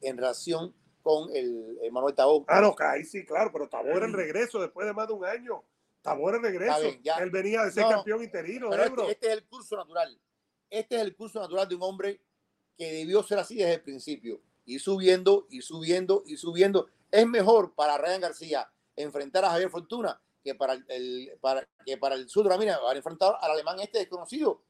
[0.00, 2.44] en relación con el, el Manuel Tabó.
[2.48, 5.62] Ah, no, Kai, sí, claro, pero Tabor el regreso después de más de un año.
[6.02, 6.80] Tabor el regreso.
[7.00, 7.14] Bien.
[7.20, 10.20] Él venía de ser No, campeón interino, Pero este, este es el curso natural.
[10.68, 12.20] Este es el curso natural de un hombre
[12.76, 14.40] que debió ser así desde el principio.
[14.66, 16.88] Ir subiendo, y subiendo, y subiendo.
[17.10, 22.14] Es mejor para Ryan García enfrentar a Javier Fortuna que para el, para, que para
[22.14, 24.60] el Sur Mira, para enfrentar al alemán este desconocido.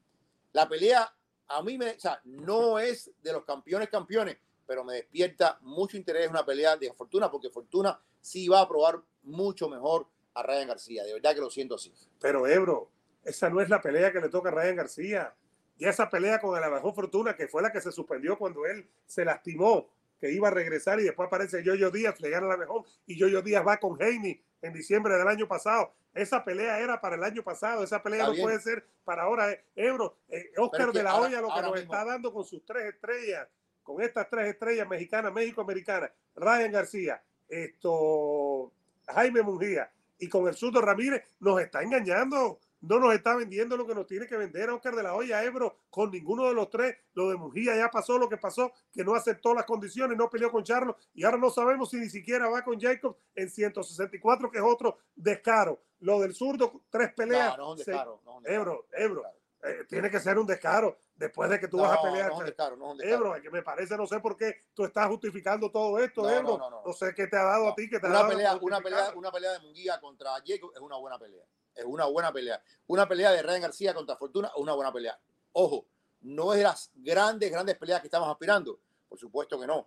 [0.54, 1.12] La pelea
[1.48, 5.96] a mí me, o sea, no es de los campeones campeones, pero me despierta mucho
[5.96, 10.68] interés una pelea de Fortuna porque Fortuna sí va a probar mucho mejor a Ryan
[10.68, 11.04] García.
[11.04, 11.92] De verdad que lo siento así.
[12.20, 12.88] Pero Ebro,
[13.24, 15.34] esa no es la pelea que le toca a Ryan García.
[15.76, 18.88] Y esa pelea con el mejor fortuna, que fue la que se suspendió cuando él
[19.06, 19.90] se lastimó,
[20.20, 23.42] que iba a regresar y después aparece Yoyo Díaz, le gana la mejor, y Yoyo
[23.42, 25.92] Díaz va con Heini en diciembre del año pasado.
[26.14, 29.50] Esa pelea era para el año pasado, esa pelea no puede ser para ahora.
[29.50, 32.64] eh, Ebro, eh, Oscar de la Hoya lo que nos mismo- está dando con sus
[32.64, 33.48] tres estrellas,
[33.82, 38.72] con estas tres estrellas mexicanas, México-americanas, Ryan García, esto,
[39.08, 42.58] Jaime Mungía y con el surdo Ramírez, nos está engañando.
[42.86, 45.78] No nos está vendiendo lo que nos tiene que vender Oscar de la Hoya, Ebro,
[45.90, 46.96] con ninguno de los tres.
[47.14, 50.50] Lo de Mujía ya pasó lo que pasó, que no aceptó las condiciones, no peleó
[50.50, 54.58] con Charlo y ahora no sabemos si ni siquiera va con Jacob en 164, que
[54.58, 55.82] es otro descaro.
[56.00, 57.56] Lo del zurdo, tres peleas.
[57.56, 58.20] No, no un descaro.
[58.24, 58.60] no es un descaro.
[58.60, 59.24] Ebro, Ebro,
[59.62, 62.30] eh, tiene que ser un descaro después de que tú No, vas a pelear.
[62.30, 62.94] No descaro, no.
[63.00, 66.58] Ebro, que me parece, no sé por qué tú estás justificando todo esto, No, Ebro.
[66.58, 66.82] no, no, no.
[66.84, 68.80] No sé qué te ha dado a ti, que te ha una dado pelea, una
[68.80, 71.44] pelea, una pelea de Munguía contra Jacob es una buena pelea.
[71.74, 72.62] Es una buena pelea.
[72.86, 75.18] Una pelea de Ryan García contra Fortuna una buena pelea.
[75.52, 75.86] Ojo,
[76.22, 78.78] no es de las grandes, grandes peleas que estamos aspirando.
[79.08, 79.86] Por supuesto que no.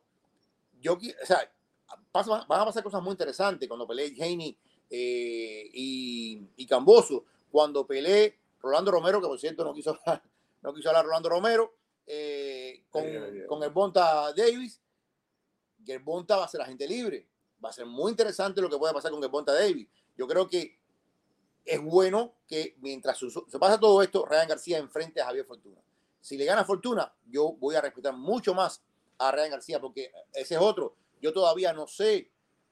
[0.79, 1.51] Yo, o sea,
[2.11, 4.57] pasa- van a pasar cosas muy interesantes cuando pelee Haney
[4.89, 7.25] eh, y, y Camboso.
[7.51, 10.21] Cuando pelee Rolando Romero, que por cierto no quiso hablar,
[10.61, 11.73] no quiso hablar Rolando Romero,
[12.05, 13.45] eh, con, Ay, ay, ay.
[13.47, 14.81] con el Bonta Davis,
[15.85, 17.27] que el Bonta va a ser agente libre.
[17.63, 19.87] Va a ser muy interesante lo que puede pasar con el Bonta Davis.
[20.15, 20.77] Yo creo que
[21.67, 25.81] es bueno que mientras se pasa todo esto, Ryan García enfrente a Javier Fortuna.
[26.21, 28.81] Si le gana Fortuna, yo voy a respetar mucho más
[29.19, 30.95] a Ryan García, porque ese es otro.
[31.21, 32.29] Yo todavía no sé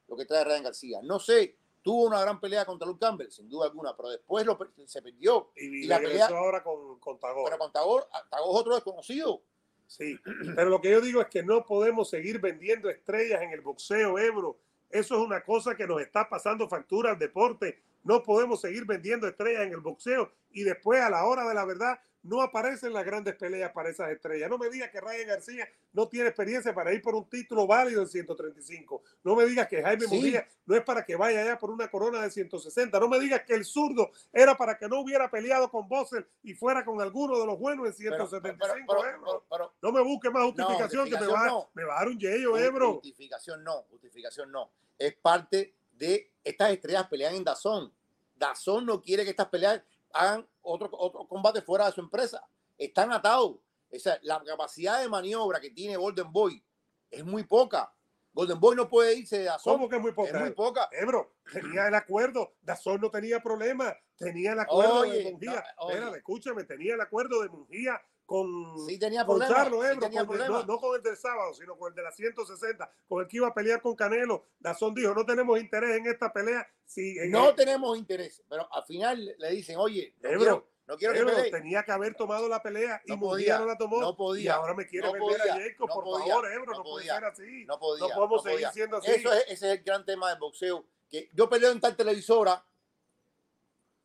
[0.07, 0.99] lo que trae Ryan García.
[1.03, 1.57] No sé.
[1.81, 5.51] Tuvo una gran pelea contra Luke Campbell, sin duda alguna, pero después lo, se perdió.
[5.55, 7.43] Y, y la pelea- ahora con, con Tagore.
[7.45, 9.41] Pero con Tagor, Tagor es otro desconocido.
[9.85, 10.17] Sí,
[10.55, 14.17] pero lo que yo digo es que no podemos seguir vendiendo estrellas en el boxeo,
[14.17, 14.57] Ebro.
[14.89, 17.79] Eso es una cosa que nos está pasando factura al deporte.
[18.05, 21.65] No podemos seguir vendiendo estrellas en el boxeo y después a la hora de la
[21.65, 24.49] verdad no aparecen las grandes peleas para esas estrellas.
[24.49, 28.01] No me digas que Ryan García no tiene experiencia para ir por un título válido
[28.01, 29.03] en 135.
[29.23, 30.15] No me digas que Jaime Sí.
[30.15, 32.99] Mujía no es para que vaya allá por una corona de 160.
[32.99, 36.55] No me digas que el zurdo era para que no hubiera peleado con Bossel y
[36.55, 38.57] fuera con alguno de los buenos en Pero, 175.
[38.59, 39.45] pero- pero- Ebro.
[39.49, 41.69] pero- No me busques más justificación, que me va, no.
[41.75, 42.93] me va a dar un yello, eh, bro.
[42.93, 44.71] Justificación no, justificación no.
[44.97, 47.93] Es parte de estas estrellas pelean en Dazón.
[48.35, 49.81] Dazón no quiere que estas peleas
[50.13, 52.41] hagan otro, otro combate fuera de su empresa.
[52.77, 53.57] Están atados.
[53.91, 56.63] O sea, la capacidad de maniobra que tiene Golden Boy
[57.09, 57.91] es muy poca.
[58.33, 59.73] Golden Boy no puede irse de Dazón.
[59.75, 60.29] ¿Cómo que es muy poca?
[60.29, 60.89] Es muy poca.
[60.91, 62.55] Eh, bro, tenía el acuerdo.
[62.61, 63.95] Dazón no tenía problema.
[64.17, 65.63] Tenía el acuerdo Oye, de Mungía.
[65.79, 65.89] no.
[65.89, 69.63] Espérate, escúchame, tenía el acuerdo de Mungía con, Sí tenía con problemas.
[69.63, 72.01] Charlo, sí bro, tenía con el- no, con el del sábado, sino con el de
[72.03, 74.45] la 160, con el que iba a pelear con Canelo.
[74.59, 76.67] Dazón dijo, no tenemos interés en esta pelea.
[76.85, 80.67] Si, en- No en- tenemos interés, pero al final le dicen, oye, no Eh, quiero,
[80.87, 83.77] no quiero que tenía que haber tomado la pelea y No Mungía podía, no la
[83.77, 84.01] tomó.
[84.01, 86.65] no podía, y ahora me quiere vender podía, a Jacob, no por podía, favor, Ebro,
[86.65, 87.65] no puede podía, ser así.
[87.65, 88.07] No podía.
[88.07, 89.11] no podemos seguir siendo así.
[89.11, 90.85] Eso es, ese es el gran tema del boxeo.
[91.09, 92.65] Que yo peleo en tal televisora.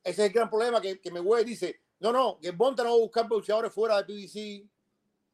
[0.04, 2.90] Ese es el gran problema que, que me güey dice, no, no, que Bonta no
[2.90, 4.68] va a buscar boxeadores fuera de PBC.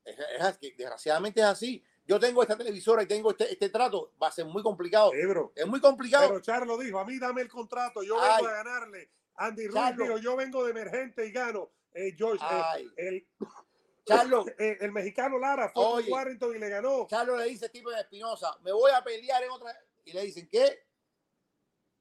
[0.04, 1.82] Es, es desgraciadamente es así.
[2.06, 4.12] Yo tengo esta televisora y tengo este, este trato.
[4.22, 5.12] Va a ser muy complicado.
[5.12, 6.28] Ebro, Es muy complicado.
[6.28, 8.36] Pero Charlo dijo, a mí dame el contrato, yo Ay.
[8.36, 9.10] vengo a ganarle.
[9.34, 11.70] Andy dijo, yo vengo de emergente y gano.
[11.92, 13.26] Eh, George, eh, el,
[14.04, 16.04] Charlo, eh, el mexicano Lara fue Oye.
[16.04, 17.06] con Warrington y le ganó.
[17.08, 19.76] Charlo le dice Steven Espinosa, me voy a pelear en otra.
[20.04, 20.86] Y le dicen, ¿qué?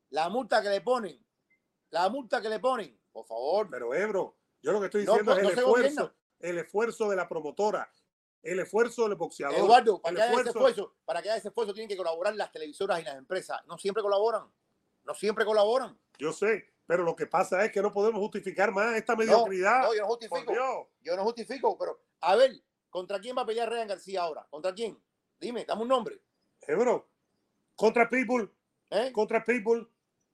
[0.10, 1.20] La multa que le ponen.
[1.90, 3.00] La multa que le ponen.
[3.12, 3.68] Por favor.
[3.72, 7.28] Pero Ebro, yo lo que estoy diciendo no, es el esfuerzo, el esfuerzo de la
[7.28, 7.90] promotora.
[8.42, 9.58] el esfuerzo del boxeador.
[9.58, 12.52] Eduardo, para que haya ese esfuerzo- para que haya ese esfuerzo tienen que colaborar las
[12.52, 13.60] televisoras y las empresas.
[13.66, 14.52] No siempre colaboran.
[15.04, 15.98] No siempre colaboran.
[16.20, 19.84] Yo sé, pero lo que pasa es que no podemos justificar más esta mediocridad.
[19.84, 20.54] no, yo no justifico.
[21.02, 24.46] Yo no justifico, pero a ver, ¿contra quién va a pelear Ryan García ahora?
[24.50, 25.00] ¿Contra quién?
[25.40, 26.22] Dime, dame un nombre.
[26.68, 27.08] Ebro,
[27.76, 28.50] contra People,
[28.92, 29.12] ¿eh?
[29.12, 29.88] contra People.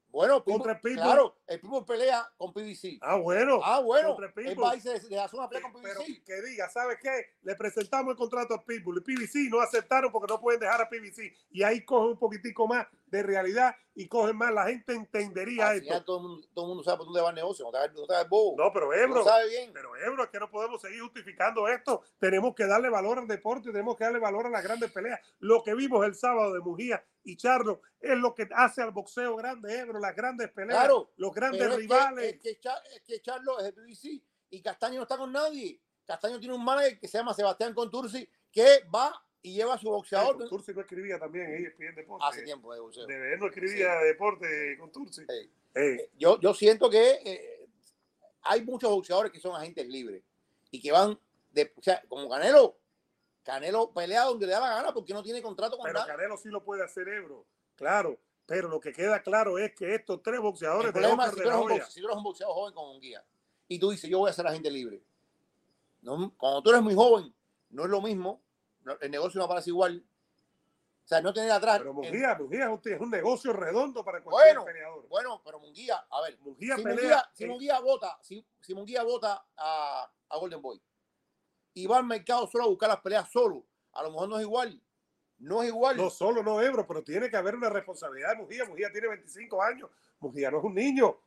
[0.09, 1.03] Bueno, contra Pitbull- Pitbull.
[1.03, 2.97] claro, el Pitbull pelea con PBC.
[3.02, 3.60] Ah, bueno.
[3.64, 6.24] Ah, bueno, a irse de, de hacer una pelea con Pero PBC.
[6.24, 7.34] que diga, ¿sabes qué?
[7.41, 10.89] Le presentamos el contrato a Pitbull y PBC no aceptaron porque no pueden dejar a
[10.89, 11.34] PBC.
[11.52, 14.54] Y ahí cogen un poquitico más de realidad y cogen más.
[14.54, 16.04] La gente entendería esto.
[16.04, 18.56] todo el, mundo, todo el mundo sabe por dónde va el negocio, no no bobo.
[18.58, 19.72] No, pero Ebro, lo sabes bien.
[19.74, 22.02] pero Ebro, es que no podemos seguir justificando esto.
[22.20, 25.20] Tenemos que darle valor al deporte, tenemos que darle valor a las grandes peleas.
[25.39, 29.36] Lo que vimos el sábado de Mujía y Charlo es lo que hace al boxeo
[29.36, 32.33] grande, Ebro, las grandes peleas, Claro, los grandes Pero es que- rivales.
[32.33, 32.49] Es que,
[32.95, 35.79] es que Charlo es de PBC y Castaño no está con nadie.
[36.05, 39.13] Castaño tiene un manager que se llama Sebastián Contursi que va
[39.43, 42.25] y lleva a su boxeador Turci no escribía también ESPN Deporte.
[42.27, 43.07] hace tiempo de boxeo.
[43.07, 45.21] De no escribía de deporte con Turci.
[45.27, 45.51] Sí.
[45.73, 47.67] Eh, Yo, yo siento que eh,
[48.43, 50.21] hay muchos boxeadores que son agentes libres
[50.69, 51.17] y que van,
[51.51, 52.77] de, o sea, como Canelo.
[53.43, 56.05] Canelo pelea donde le da la gana porque no tiene contrato con pero.
[56.05, 58.19] Canelo sí lo puede hacer Ebro, claro.
[58.45, 61.41] Pero lo que queda claro es que estos tres boxeadores El de Oscar si de
[61.43, 63.23] tú, la eres un Hoya, boxe- si tú eres un boxeador joven con un guía
[63.67, 65.01] y tú dices, yo voy a ser agente libre.
[66.01, 67.33] No, cuando tú eres muy joven,
[67.69, 68.41] no es lo mismo.
[68.99, 70.03] el negocio no parece igual.
[71.05, 71.77] O sea, no tener atrás.
[71.79, 75.07] pero el- Mujía, Mujía es un, negocio redondo para cualquier Bueno, peleador.
[75.07, 76.95] bueno, pero Munguía, a ver, Mujía si pelea.
[76.99, 80.81] Munguía, si Munguía vota, si, si Munguía vota a, a Golden Boy
[81.73, 83.63] y va al mercado solo a buscar las peleas solo,
[83.93, 84.81] a lo mejor no es igual.
[85.41, 85.97] No es igual.
[85.97, 88.65] no solo no Ebro, pero tiene que haber una responsabilidad de Mujía.
[88.65, 89.89] Mujía tiene 25 años.
[90.19, 91.17] Mujía no es un niño.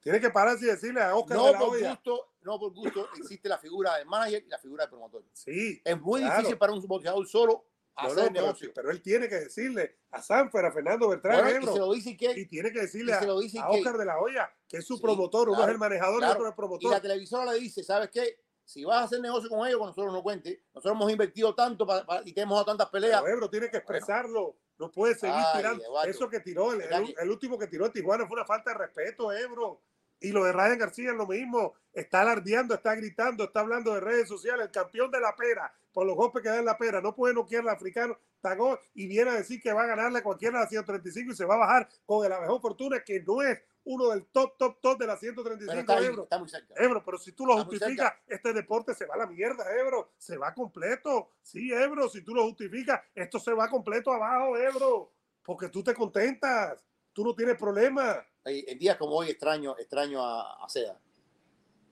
[0.00, 3.08] Tiene que pararse y decirle a Oscar de no la por gusto, no por gusto
[3.18, 5.22] existe la figura del manager y la figura del promotor.
[5.32, 6.36] Sí, Es muy Claro.
[6.36, 7.64] difícil para un boxeador solo
[8.00, 8.72] no, hacer no, pero, negocio.
[8.74, 11.92] pero él tiene que decirle a Sanfer, a Fernando Bertrán, Bueno, y Ebro, se lo
[11.92, 14.96] dice que y tiene que decirle y a, Oscar de la Hoya, que es su
[14.96, 16.32] Sí, promotor, uno claro, es el manejador claro.
[16.32, 16.90] y otro es el y promotor.
[16.92, 18.38] la televisora le dice, ¿sabes qué?
[18.68, 20.62] Si vas a hacer negocio con ellos, con nosotros no cuente.
[20.74, 23.22] Nosotros hemos invertido tanto pa- pa- y te hemos dado tantas peleas.
[23.22, 24.56] Pero Ebro tiene que expresarlo.
[24.78, 26.02] No puede seguir Ay, tirando.
[26.04, 28.44] Eso que tiró, el, ¿Verdad el- que- el último que tiró en Tijuana fue una
[28.44, 29.80] falta de respeto, Ebro.
[30.20, 31.74] Y lo de Ryan García es lo mismo.
[31.92, 34.66] Está alardeando, está gritando, está hablando de redes sociales.
[34.66, 37.34] El campeón de la pera, por los golpes que da en la pera, no puede
[37.34, 38.18] noquear al africano.
[38.40, 41.36] Tagó y viene a decir que va a ganarle a cualquiera de las 135 y
[41.36, 44.80] se va a bajar con el mejor fortuna, que no es uno del top, top,
[44.82, 46.74] top de las pero 135 está, ahí, está muy cerca.
[46.76, 50.12] Ebro, pero si tú lo Está justificas, este deporte se va a la mierda, Ebro.
[50.18, 51.30] Se va completo.
[51.40, 55.12] Sí, Ebro, si tú lo justificas, esto se va completo abajo, Ebro.
[55.42, 56.84] Porque tú te contentas.
[57.14, 58.22] Tú no tienes problema.
[58.48, 60.98] En días como hoy extraño, extraño a, a Seda.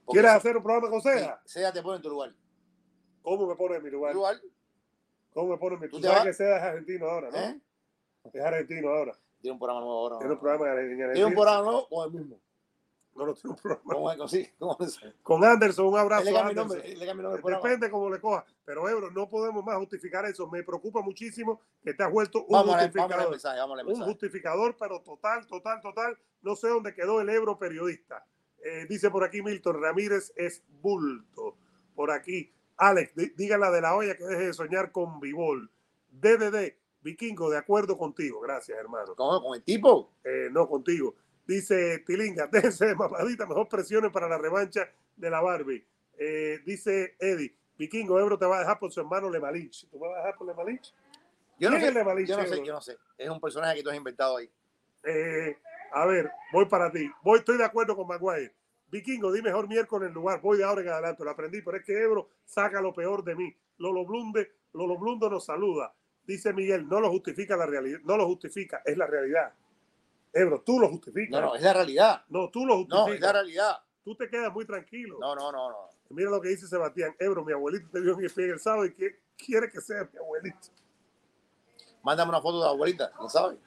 [0.05, 1.41] Porque ¿Quieres hacer un programa con Seda?
[1.45, 2.33] sí, Seda te pone en tu lugar.
[3.21, 4.13] ¿Cómo me pone en mi lugar?
[4.13, 4.37] ¿Tu lugar?
[5.33, 6.27] ¿Cómo me pone en mi ¿Tú Tú te sabes vas?
[6.27, 7.37] que Seda es argentino ahora, ¿no?
[7.37, 7.61] ¿Eh?
[8.33, 9.17] Es argentino ahora.
[9.41, 10.17] Tiene un programa nuevo ahora.
[10.19, 11.13] Tiene un programa en Argentina.
[11.13, 12.39] Tiene un programa nuevo con el mismo.
[13.17, 13.93] No, no tiene un programa.
[13.93, 14.31] ¿Cómo es?
[14.31, 14.99] Sí, ¿cómo es?
[15.23, 16.67] Con Anderson, un abrazo le Anderson.
[16.67, 16.95] nombre.
[16.95, 17.55] le.
[17.55, 18.45] Depende cómo le coja.
[18.63, 20.47] Pero, Ebro, no podemos más justificar eso.
[20.47, 22.55] Me preocupa muchísimo que te has vuelto un
[22.85, 23.31] justificador.
[23.31, 26.17] mensaje, un justificador, pero total, total, total.
[26.41, 28.25] No sé dónde quedó el Ebro periodista.
[28.63, 31.57] Eh, dice por aquí Milton Ramírez es bulto.
[31.95, 35.71] Por aquí, Alex, dí- dígale de la olla que deje de soñar con Bibol.
[36.09, 38.39] DDD, Vikingo, de acuerdo contigo.
[38.41, 39.15] Gracias, hermano.
[39.15, 39.41] ¿Cómo?
[39.41, 40.13] ¿Con el tipo?
[40.23, 41.15] Eh, no contigo.
[41.47, 45.83] Dice Tilinga, déjense de mamadita, mejor presiones para la revancha de la Barbie.
[46.17, 49.87] Eh, dice Eddie, Vikingo Ebro te va a dejar por su hermano Lemalich.
[49.89, 50.93] ¿Tú me vas a dejar por Lemalich?
[51.57, 52.97] Yo no ¿Quién sé, Lemalich, yo no sé, yo no sé.
[53.17, 54.49] Es un personaje que tú has inventado ahí.
[55.03, 55.57] Eh,
[55.93, 57.09] a ver, voy para ti.
[57.23, 58.53] Voy, estoy de acuerdo con Maguire.
[58.89, 60.41] Vikingo, di mejor miércoles en lugar.
[60.41, 61.23] Voy de ahora en adelante.
[61.23, 63.55] Lo aprendí, pero es que Ebro saca lo peor de mí.
[63.77, 65.93] Lolo Blunde, Lolo Blundo nos saluda.
[66.25, 67.99] Dice Miguel, no lo justifica la realidad.
[68.03, 69.53] No lo justifica, es la realidad.
[70.41, 71.41] Ebro, tú lo justificas.
[71.41, 72.21] No, no, es la realidad.
[72.29, 73.21] No, tú lo No, es justificas.
[73.27, 73.77] la realidad.
[74.03, 75.17] tú te quedas muy tranquilo.
[75.19, 75.77] No, no, no, no.
[76.09, 77.13] Mira lo que dice Sebastián.
[77.19, 80.17] Ebro, mi abuelito te vio en ESPN el sábado y que- quiere que sea mi
[80.19, 80.69] abuelito.
[82.03, 83.57] Mándame una foto de la abuelita, ¿no sabes?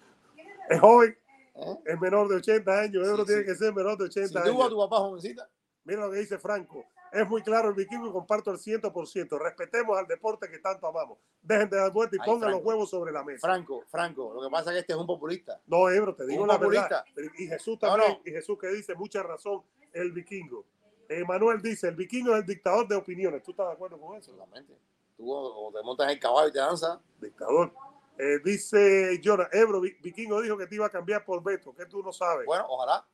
[0.71, 1.17] Es joven,
[1.55, 1.79] ¿Eh?
[1.85, 3.07] es menor de 80 años.
[3.07, 3.47] Ebro Sí, tiene sí.
[3.49, 4.51] que ser menor de 80 Si años.
[4.51, 5.49] tuvo a tu papá jovencita,
[5.85, 6.85] Mira lo que dice Franco.
[7.13, 9.39] Es muy claro el vikingo y comparto el 100%.
[9.39, 11.19] Respetemos al deporte que tanto amamos.
[11.43, 13.47] Dejen de dar vuelta y Ay, pongan los huevos sobre la mesa.
[13.47, 15.61] Franco, Franco, lo que pasa es que este es un populista.
[15.67, 17.05] No, Ebro, te digo Un la populista.
[17.17, 17.33] verdad.
[17.39, 18.21] Y Jesús también, no.
[18.25, 20.65] y Jesús que dice mucha razón, el vikingo.
[21.09, 23.43] Eh, Manuel dice, el vikingo es el dictador de opiniones.
[23.43, 24.31] ¿Tú estás de acuerdo con eso?
[24.33, 24.73] Solamente.
[25.17, 26.99] Tú como te montas el caballo y te danzas.
[27.21, 27.73] Dictador.
[28.19, 31.87] Eh, dice Jonah, Ebro, Vi- vikingo dijo que te iba a cambiar por Beto, que
[31.87, 32.47] tú no sabes.
[32.47, 33.05] Bueno, ojalá.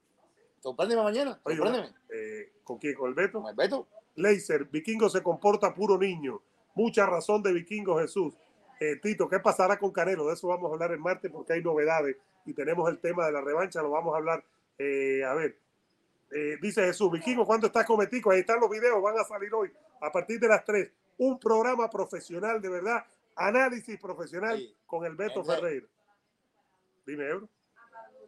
[0.66, 1.38] Sorpréndeme mañana.
[1.44, 1.94] Oye, Sorpréndeme.
[2.08, 2.94] eh, ¿Con quién?
[2.96, 3.40] ¿Con el Beto?
[3.40, 3.86] Con el Beto.
[4.16, 6.42] Laser, Vikingo se comporta puro niño.
[6.74, 8.34] Mucha razón de Vikingo Jesús.
[8.80, 10.26] Eh, Tito, ¿qué pasará con Canelo?
[10.26, 13.32] De eso vamos a hablar el martes porque hay novedades y tenemos el tema de
[13.32, 14.44] la revancha, lo vamos a hablar.
[14.76, 15.56] Eh, a ver,
[16.32, 18.32] eh, dice Jesús, Vikingo, ¿cuándo estás con Metico?
[18.32, 20.90] Ahí están los videos, van a salir hoy a partir de las 3.
[21.18, 23.04] Un programa profesional, de verdad,
[23.36, 24.74] análisis profesional Sí.
[24.84, 25.44] con el Beto.
[25.44, 25.86] Ferreira.
[27.06, 27.48] Dime, Ebro.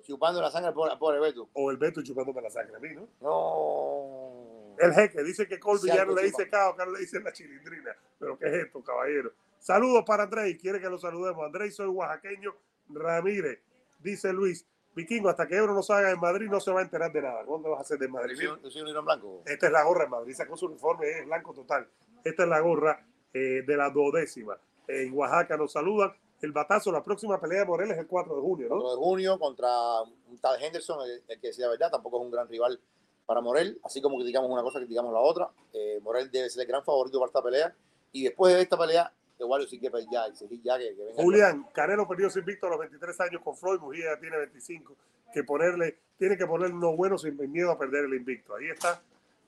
[0.09, 1.51] Chupando la sangre pobre, al pobre Beto.
[1.53, 3.09] O el Beto chupándome la sangre a mí, ¿no?
[3.21, 4.75] No.
[4.79, 7.31] El jeque dice que Colby ya no le dice cao, que ahora le dice la
[7.31, 7.95] chilindrina.
[8.19, 9.35] Pero ¿qué es esto, caballero?
[9.59, 10.57] Saludos para Andrés.
[10.59, 11.45] Quiere que lo saludemos.
[11.45, 12.55] Andrés, soy oaxaqueño
[12.89, 13.61] Ramírez.
[13.99, 14.67] Dice Luis.
[14.95, 17.45] Vikingo, hasta que Ebro no salga en Madrid no se va a enterar de nada.
[17.45, 18.35] ¿Dónde vas a hacer de Madrid?
[18.41, 19.43] Yo soy, un blanco.
[19.45, 20.33] Esta es la gorra en Madrid.
[20.33, 21.87] Sacó su uniforme, es blanco total.
[22.25, 24.59] Esta es la gorra eh, de la duodécima.
[24.87, 26.15] En Oaxaca nos saludan.
[26.41, 28.81] El batazo, la próxima pelea de Morel es el 4 de junio, ¿no?
[28.81, 29.69] 4 de junio contra
[30.03, 32.81] un tal Henderson, el, el que decía la verdad, tampoco es un gran rival
[33.29, 33.79] para Morel.
[33.85, 35.51] Así como criticamos una cosa, criticamos la otra.
[35.75, 37.75] Eh, Morel debe ser el gran favorito para esta pelea.
[38.11, 41.23] Y después de esta pelea, igual sí que ya, exigir ya que, que venga.
[41.23, 44.97] Julián, Canelo perdió sin invicto a los 23 años con Floyd, Mujía ya tiene 25,
[45.35, 48.55] que ponerle, tiene que ponerle uno bueno sin miedo a perder el invicto.
[48.55, 49.03] Ahí está.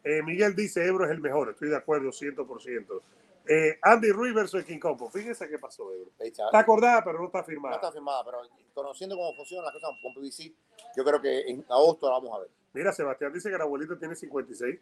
[0.04, 3.00] Eh, Miguel dice, Ebro es el mejor, estoy de acuerdo, 100%.
[3.46, 6.10] Eh, Andy Ruiz versus King Compo, fíjense qué pasó, Ebro.
[6.18, 6.44] Está.
[6.52, 7.74] Acordada, pero no está No firmada.
[7.76, 8.38] está firmada, pero
[8.74, 10.52] conociendo cómo funcionan las cosas con PBC,
[10.96, 12.50] yo creo que en agosto la vamos a ver.
[12.72, 14.78] Mira, Sebastián dice que la abuelita tiene 56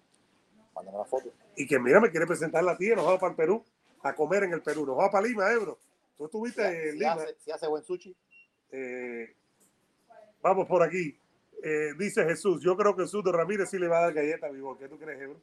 [0.75, 1.33] Mándame la foto.
[1.57, 3.65] y que mira, me quiere presentar la tía, nos vamos para el Perú
[4.03, 5.79] a comer en el Perú, nos vamos para Lima, Ebro.
[6.17, 7.13] Tú estuviste en Si Lima.
[7.13, 8.15] hace, si hace buen sushi,
[8.71, 9.35] Eh,
[10.43, 11.19] vamos por aquí.
[11.63, 14.51] Eh, dice Jesús, yo creo que Sudo Ramírez sí le va a dar galleta a
[14.51, 14.79] Vivol.
[14.79, 15.41] ¿Qué tú crees, Ebro?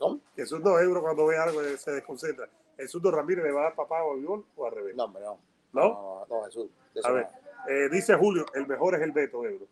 [0.00, 0.20] ¿No?
[0.36, 2.48] Jesús no, Ebro cuando ve algo eh, se desconcentra.
[2.76, 4.94] Jesús de Ramírez le va a dar papá a Vivol o al revés.
[4.94, 5.38] No, hombre, no.
[5.72, 5.82] ¿No?
[5.82, 6.70] No, no, Jesús.
[7.04, 7.28] A ver,
[7.68, 9.66] eh, dice Julio, el mejor es el Beto, Ebro.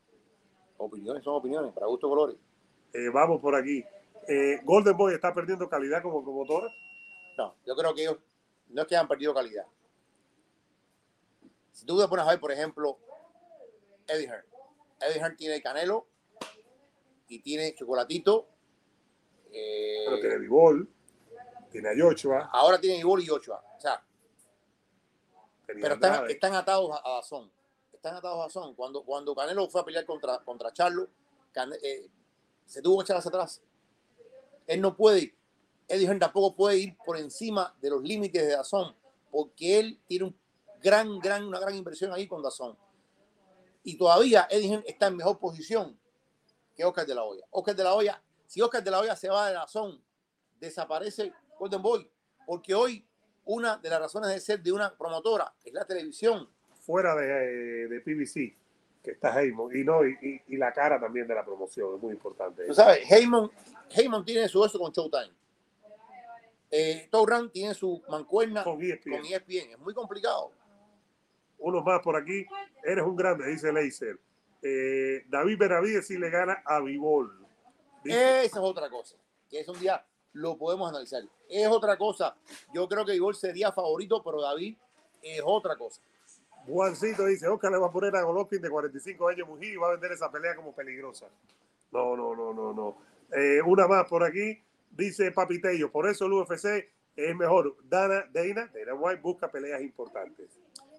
[0.78, 2.36] Opiniones son opiniones, para gusto colores.
[2.92, 3.84] Eh, vamos por aquí.
[4.28, 6.68] Eh, Golden Boy está perdiendo calidad como promotora.
[7.38, 8.18] No, yo creo que ellos
[8.68, 9.66] no es que hayan perdido calidad.
[11.72, 12.98] Si tú te pones a ver, por ejemplo,
[14.06, 14.44] Eddie Hearn.
[15.00, 16.06] Eddie Hearn tiene Canelo
[17.28, 18.48] y tiene Chocolatito.
[19.52, 20.88] Eh, Pero tiene Vivol,
[21.70, 23.62] tiene a Joshua, ahora tiene Igor y Ochoa.
[23.76, 24.02] O sea,
[25.66, 27.50] pero están, están atados a, Dazón.
[27.92, 28.74] Están atados a Dazón.
[28.74, 31.08] Cuando, cuando Canelo fue a pelear contra, contra Charlo,
[31.82, 32.08] eh,
[32.64, 33.62] se tuvo que echar hacia atrás.
[34.66, 35.34] Él no puede,
[35.88, 38.94] Eddie Hearn tampoco puede ir por encima de los límites de Dazón,
[39.30, 40.36] porque él tiene un
[40.80, 42.76] gran, gran, una gran inversión ahí con Dazón.
[43.82, 45.98] Y todavía Eddie Hearn está en mejor posición
[46.74, 47.44] que Oscar de la Hoya.
[47.50, 50.02] Oscar de la Hoya, si Oscar de la Hoya se va de Dazón,
[50.58, 52.10] desaparece Golden Boy,
[52.46, 53.06] porque hoy
[53.44, 56.48] una de las razones de ser de una promotora es la televisión.
[56.80, 58.56] fuera de, eh, de PBC,
[59.02, 62.64] que está Heyman, y no, y, la cara también de la promoción, es muy importante.
[62.66, 63.50] Tú sabes, Heyman,
[63.90, 65.32] Heyman tiene su eso con Showtime.
[66.70, 69.24] Eh, Torran tiene su mancuerna Con E con ESPN.
[69.24, 69.70] ESPN.
[69.72, 70.50] Es muy complicado.
[71.58, 72.44] Unos más por aquí.
[72.82, 74.18] Eres un grande, dice Leiser.
[74.62, 77.45] Eh, David Benavides sí le gana a Vivol.
[78.10, 79.16] Esa es otra cosa.
[79.48, 81.22] Que es un día lo podemos analizar.
[81.48, 82.36] Es otra cosa.
[82.74, 84.76] Yo creo que Igor sería favorito, pero David
[85.22, 86.00] es otra cosa.
[86.66, 89.88] Juancito dice, Oscar le va a poner a Golovkin de 45 años Mují y va
[89.88, 91.26] a vender esa pelea como peligrosa.
[91.92, 92.98] No, no, no, no, no.
[93.32, 94.60] Eh, una más por aquí.
[94.90, 97.76] Dice Papitello, por eso el UFC es mejor.
[97.84, 100.50] Dana, Dana, Dana White busca peleas importantes.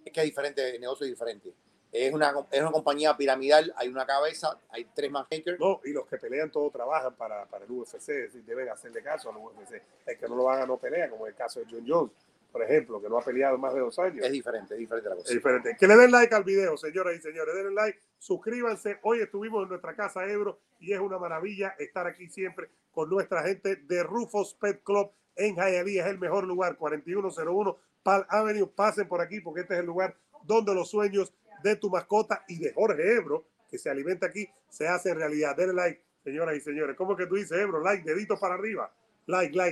[0.06, 1.54] Es que es diferente, el negocio es diferente.
[1.92, 5.60] Es una, es una compañía piramidal, hay una cabeza, hay tres matchmakers.
[5.60, 9.02] No, y los que pelean todos trabajan para, para el UFC, es decir, deben hacerle
[9.02, 9.82] caso al UFC.
[10.06, 12.12] El que no lo haga no pelea, como el caso de John Jones,
[12.52, 14.26] por ejemplo, que no ha peleado más de dos años.
[14.26, 15.28] Es diferente, es diferente la cosa.
[15.28, 15.78] Es diferente.
[15.80, 17.54] Que le den like al video, señoras y señores.
[17.56, 19.00] Denle like, suscríbanse.
[19.04, 23.44] Hoy estuvimos en nuestra casa Ebro y es una maravilla estar aquí siempre con nuestra
[23.44, 26.06] gente de Rufus Pet Club en Hialeah.
[26.06, 28.68] Es el mejor lugar, 4101 Pal Avenue.
[28.68, 31.34] Pasen por aquí porque este es el lugar donde los sueños
[31.64, 35.56] de tu mascota y de Jorge Ebro, que se alimenta aquí, se hacen realidad.
[35.56, 36.96] Denle like, señoras y señores.
[36.96, 37.82] ¿Cómo que tú dices, Ebro?
[37.82, 38.92] Like, dedito para arriba.
[39.26, 39.66] Like, like.